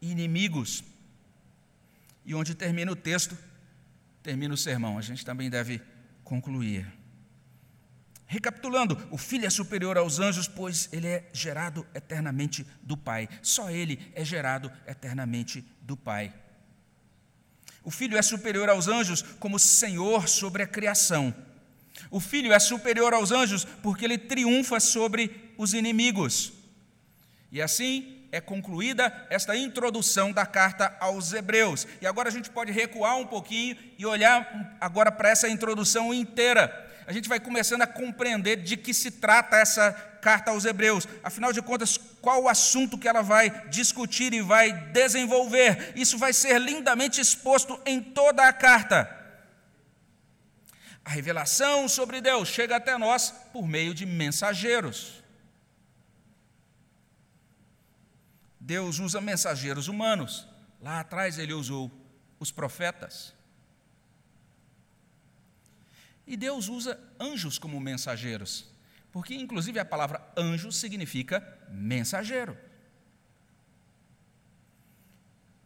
inimigos. 0.00 0.82
E 2.24 2.34
onde 2.34 2.54
termina 2.54 2.90
o 2.92 2.96
texto, 2.96 3.36
termina 4.28 4.52
o 4.52 4.58
sermão. 4.58 4.98
A 4.98 5.00
gente 5.00 5.24
também 5.24 5.48
deve 5.48 5.80
concluir. 6.22 6.86
Recapitulando, 8.26 9.08
o 9.10 9.16
Filho 9.16 9.46
é 9.46 9.50
superior 9.50 9.96
aos 9.96 10.20
anjos, 10.20 10.46
pois 10.46 10.86
ele 10.92 11.06
é 11.06 11.30
gerado 11.32 11.86
eternamente 11.94 12.66
do 12.82 12.94
Pai. 12.94 13.26
Só 13.40 13.70
ele 13.70 13.98
é 14.14 14.22
gerado 14.22 14.70
eternamente 14.86 15.64
do 15.80 15.96
Pai. 15.96 16.34
O 17.82 17.90
Filho 17.90 18.18
é 18.18 18.22
superior 18.22 18.68
aos 18.68 18.86
anjos 18.86 19.22
como 19.22 19.58
Senhor 19.58 20.28
sobre 20.28 20.62
a 20.62 20.66
criação. 20.66 21.34
O 22.10 22.20
Filho 22.20 22.52
é 22.52 22.58
superior 22.58 23.14
aos 23.14 23.32
anjos 23.32 23.64
porque 23.64 24.04
ele 24.04 24.18
triunfa 24.18 24.78
sobre 24.78 25.54
os 25.56 25.72
inimigos. 25.72 26.52
E 27.50 27.62
assim 27.62 28.17
é 28.30 28.40
concluída 28.40 29.26
esta 29.30 29.56
introdução 29.56 30.32
da 30.32 30.44
carta 30.44 30.96
aos 31.00 31.32
Hebreus. 31.32 31.86
E 32.00 32.06
agora 32.06 32.28
a 32.28 32.32
gente 32.32 32.50
pode 32.50 32.72
recuar 32.72 33.16
um 33.16 33.26
pouquinho 33.26 33.76
e 33.98 34.04
olhar 34.04 34.76
agora 34.80 35.10
para 35.10 35.30
essa 35.30 35.48
introdução 35.48 36.12
inteira 36.12 36.88
a 37.08 37.12
gente 37.12 37.26
vai 37.26 37.40
começando 37.40 37.80
a 37.80 37.86
compreender 37.86 38.56
de 38.56 38.76
que 38.76 38.92
se 38.92 39.12
trata 39.12 39.56
essa 39.56 39.92
carta 40.20 40.50
aos 40.50 40.66
Hebreus. 40.66 41.08
Afinal 41.24 41.54
de 41.54 41.62
contas, 41.62 41.96
qual 42.20 42.42
o 42.42 42.48
assunto 42.50 42.98
que 42.98 43.08
ela 43.08 43.22
vai 43.22 43.66
discutir 43.70 44.34
e 44.34 44.42
vai 44.42 44.70
desenvolver? 44.90 45.94
Isso 45.96 46.18
vai 46.18 46.34
ser 46.34 46.60
lindamente 46.60 47.18
exposto 47.18 47.80
em 47.86 47.98
toda 47.98 48.46
a 48.46 48.52
carta. 48.52 49.08
A 51.02 51.08
revelação 51.08 51.88
sobre 51.88 52.20
Deus 52.20 52.46
chega 52.46 52.76
até 52.76 52.98
nós 52.98 53.30
por 53.54 53.66
meio 53.66 53.94
de 53.94 54.04
mensageiros. 54.04 55.17
Deus 58.68 58.98
usa 58.98 59.18
mensageiros 59.18 59.88
humanos. 59.88 60.46
Lá 60.78 61.00
atrás 61.00 61.38
ele 61.38 61.54
usou 61.54 61.90
os 62.38 62.52
profetas. 62.52 63.34
E 66.26 66.36
Deus 66.36 66.68
usa 66.68 67.00
anjos 67.18 67.58
como 67.58 67.80
mensageiros, 67.80 68.70
porque 69.10 69.34
inclusive 69.34 69.78
a 69.78 69.86
palavra 69.86 70.20
anjo 70.36 70.70
significa 70.70 71.40
mensageiro. 71.70 72.54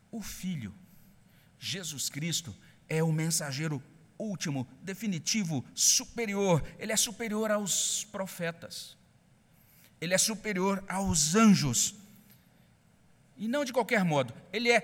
O 0.09 0.23
Filho, 0.23 0.73
Jesus 1.59 2.09
Cristo, 2.09 2.55
é 2.89 3.03
o 3.03 3.11
mensageiro 3.11 3.83
último, 4.17 4.65
definitivo, 4.81 5.65
superior. 5.75 6.63
Ele 6.79 6.93
é 6.93 6.97
superior 6.97 7.51
aos 7.51 8.05
profetas. 8.05 8.97
Ele 10.01 10.15
é 10.15 10.19
superior 10.19 10.85
aos 10.87 11.35
anjos. 11.35 12.01
E 13.43 13.49
não 13.49 13.65
de 13.65 13.73
qualquer 13.73 14.05
modo, 14.05 14.33
ele 14.53 14.71
é 14.71 14.81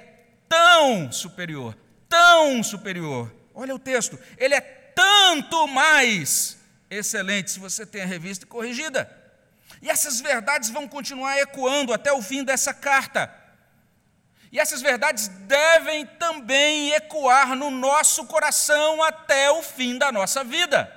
tão 0.48 1.12
superior, 1.12 1.78
tão 2.08 2.60
superior. 2.60 3.32
Olha 3.54 3.72
o 3.72 3.78
texto, 3.78 4.18
ele 4.36 4.52
é 4.52 4.60
tanto 4.60 5.68
mais 5.68 6.58
excelente 6.90 7.52
se 7.52 7.60
você 7.60 7.86
tem 7.86 8.02
a 8.02 8.04
revista 8.04 8.46
corrigida. 8.46 9.08
E 9.80 9.88
essas 9.88 10.20
verdades 10.20 10.70
vão 10.70 10.88
continuar 10.88 11.38
ecoando 11.38 11.92
até 11.92 12.12
o 12.12 12.20
fim 12.20 12.42
dessa 12.42 12.74
carta. 12.74 13.32
E 14.50 14.58
essas 14.58 14.82
verdades 14.82 15.28
devem 15.28 16.04
também 16.04 16.90
ecoar 16.94 17.54
no 17.54 17.70
nosso 17.70 18.26
coração 18.26 19.04
até 19.04 19.52
o 19.52 19.62
fim 19.62 19.96
da 19.96 20.10
nossa 20.10 20.42
vida. 20.42 20.92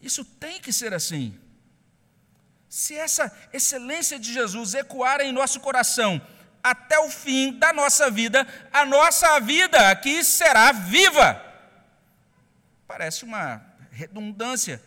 Isso 0.00 0.24
tem 0.24 0.58
que 0.58 0.72
ser 0.72 0.94
assim. 0.94 1.38
Se 2.78 2.94
essa 2.96 3.36
excelência 3.52 4.20
de 4.20 4.32
Jesus 4.32 4.72
ecoar 4.72 5.20
em 5.20 5.32
nosso 5.32 5.58
coração 5.58 6.24
até 6.62 6.96
o 7.00 7.10
fim 7.10 7.58
da 7.58 7.72
nossa 7.72 8.08
vida, 8.08 8.46
a 8.72 8.86
nossa 8.86 9.40
vida 9.40 9.90
aqui 9.90 10.22
será 10.22 10.70
viva. 10.70 11.44
Parece 12.86 13.24
uma 13.24 13.60
redundância, 13.90 14.80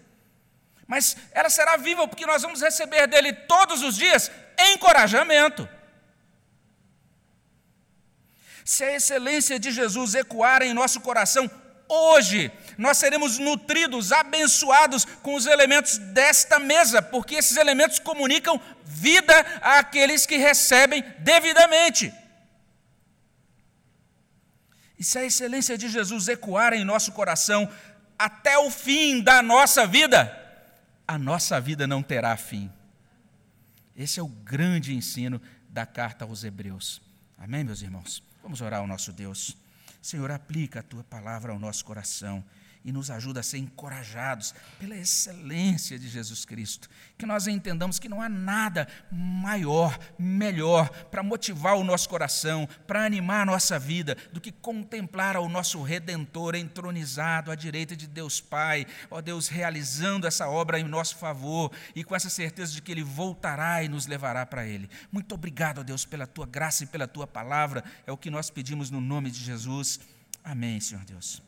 mas 0.87 1.17
ela 1.33 1.49
será 1.49 1.75
viva 1.75 2.07
porque 2.07 2.25
nós 2.25 2.41
vamos 2.41 2.61
receber 2.61 3.07
dele 3.07 3.33
todos 3.33 3.83
os 3.83 3.97
dias 3.97 4.31
encorajamento. 4.71 5.67
Se 8.63 8.85
a 8.85 8.95
excelência 8.95 9.59
de 9.59 9.69
Jesus 9.69 10.15
ecoar 10.15 10.61
em 10.61 10.73
nosso 10.73 11.01
coração 11.01 11.51
hoje, 11.91 12.51
nós 12.77 12.97
seremos 12.97 13.37
nutridos, 13.37 14.11
abençoados 14.11 15.05
com 15.05 15.35
os 15.35 15.45
elementos 15.45 15.97
desta 15.97 16.59
mesa, 16.59 17.01
porque 17.01 17.35
esses 17.35 17.57
elementos 17.57 17.99
comunicam 17.99 18.59
vida 18.85 19.33
àqueles 19.61 20.25
que 20.25 20.37
recebem 20.37 21.03
devidamente. 21.19 22.13
E 24.97 25.03
se 25.03 25.17
a 25.17 25.25
excelência 25.25 25.77
de 25.77 25.89
Jesus 25.89 26.27
ecoar 26.27 26.73
em 26.73 26.83
nosso 26.83 27.11
coração 27.11 27.69
até 28.17 28.57
o 28.57 28.69
fim 28.69 29.21
da 29.21 29.41
nossa 29.41 29.87
vida, 29.87 30.37
a 31.07 31.17
nossa 31.17 31.59
vida 31.59 31.87
não 31.87 32.03
terá 32.03 32.37
fim. 32.37 32.71
Esse 33.95 34.19
é 34.19 34.23
o 34.23 34.27
grande 34.27 34.93
ensino 34.93 35.41
da 35.67 35.85
carta 35.85 36.23
aos 36.23 36.43
Hebreus. 36.43 37.01
Amém, 37.37 37.63
meus 37.63 37.81
irmãos? 37.81 38.23
Vamos 38.43 38.61
orar 38.61 38.79
ao 38.79 38.87
nosso 38.87 39.11
Deus. 39.11 39.57
Senhor, 40.01 40.31
aplica 40.31 40.79
a 40.79 40.83
tua 40.83 41.03
palavra 41.03 41.51
ao 41.51 41.59
nosso 41.59 41.85
coração 41.85 42.43
e 42.83 42.91
nos 42.91 43.11
ajuda 43.11 43.39
a 43.39 43.43
ser 43.43 43.57
encorajados 43.57 44.53
pela 44.79 44.95
excelência 44.95 45.99
de 45.99 46.09
Jesus 46.09 46.45
Cristo. 46.45 46.89
Que 47.17 47.25
nós 47.25 47.47
entendamos 47.47 47.99
que 47.99 48.09
não 48.09 48.21
há 48.21 48.27
nada 48.27 48.87
maior, 49.11 49.97
melhor 50.17 50.89
para 51.07 51.23
motivar 51.23 51.75
o 51.75 51.83
nosso 51.83 52.09
coração, 52.09 52.67
para 52.87 53.05
animar 53.05 53.41
a 53.41 53.45
nossa 53.45 53.77
vida, 53.77 54.17
do 54.31 54.41
que 54.41 54.51
contemplar 54.51 55.37
o 55.37 55.47
nosso 55.47 55.81
Redentor 55.81 56.55
entronizado 56.55 57.51
à 57.51 57.55
direita 57.55 57.95
de 57.95 58.07
Deus 58.07 58.41
Pai, 58.41 58.87
ó 59.09 59.21
Deus, 59.21 59.47
realizando 59.47 60.25
essa 60.27 60.47
obra 60.47 60.79
em 60.79 60.83
nosso 60.83 61.15
favor 61.17 61.71
e 61.95 62.03
com 62.03 62.15
essa 62.15 62.29
certeza 62.29 62.73
de 62.73 62.81
que 62.81 62.91
Ele 62.91 63.03
voltará 63.03 63.83
e 63.83 63.89
nos 63.89 64.07
levará 64.07 64.45
para 64.45 64.65
Ele. 64.65 64.89
Muito 65.11 65.35
obrigado, 65.35 65.79
ó 65.79 65.83
Deus, 65.83 66.05
pela 66.05 66.25
tua 66.25 66.45
graça 66.45 66.83
e 66.83 66.87
pela 66.87 67.07
tua 67.07 67.27
palavra. 67.27 67.83
É 68.05 68.11
o 68.11 68.17
que 68.17 68.29
nós 68.29 68.49
pedimos 68.49 68.89
no 68.89 69.01
nome 69.01 69.29
de 69.29 69.39
Jesus. 69.39 69.99
Amém, 70.43 70.79
Senhor 70.79 71.03
Deus. 71.05 71.41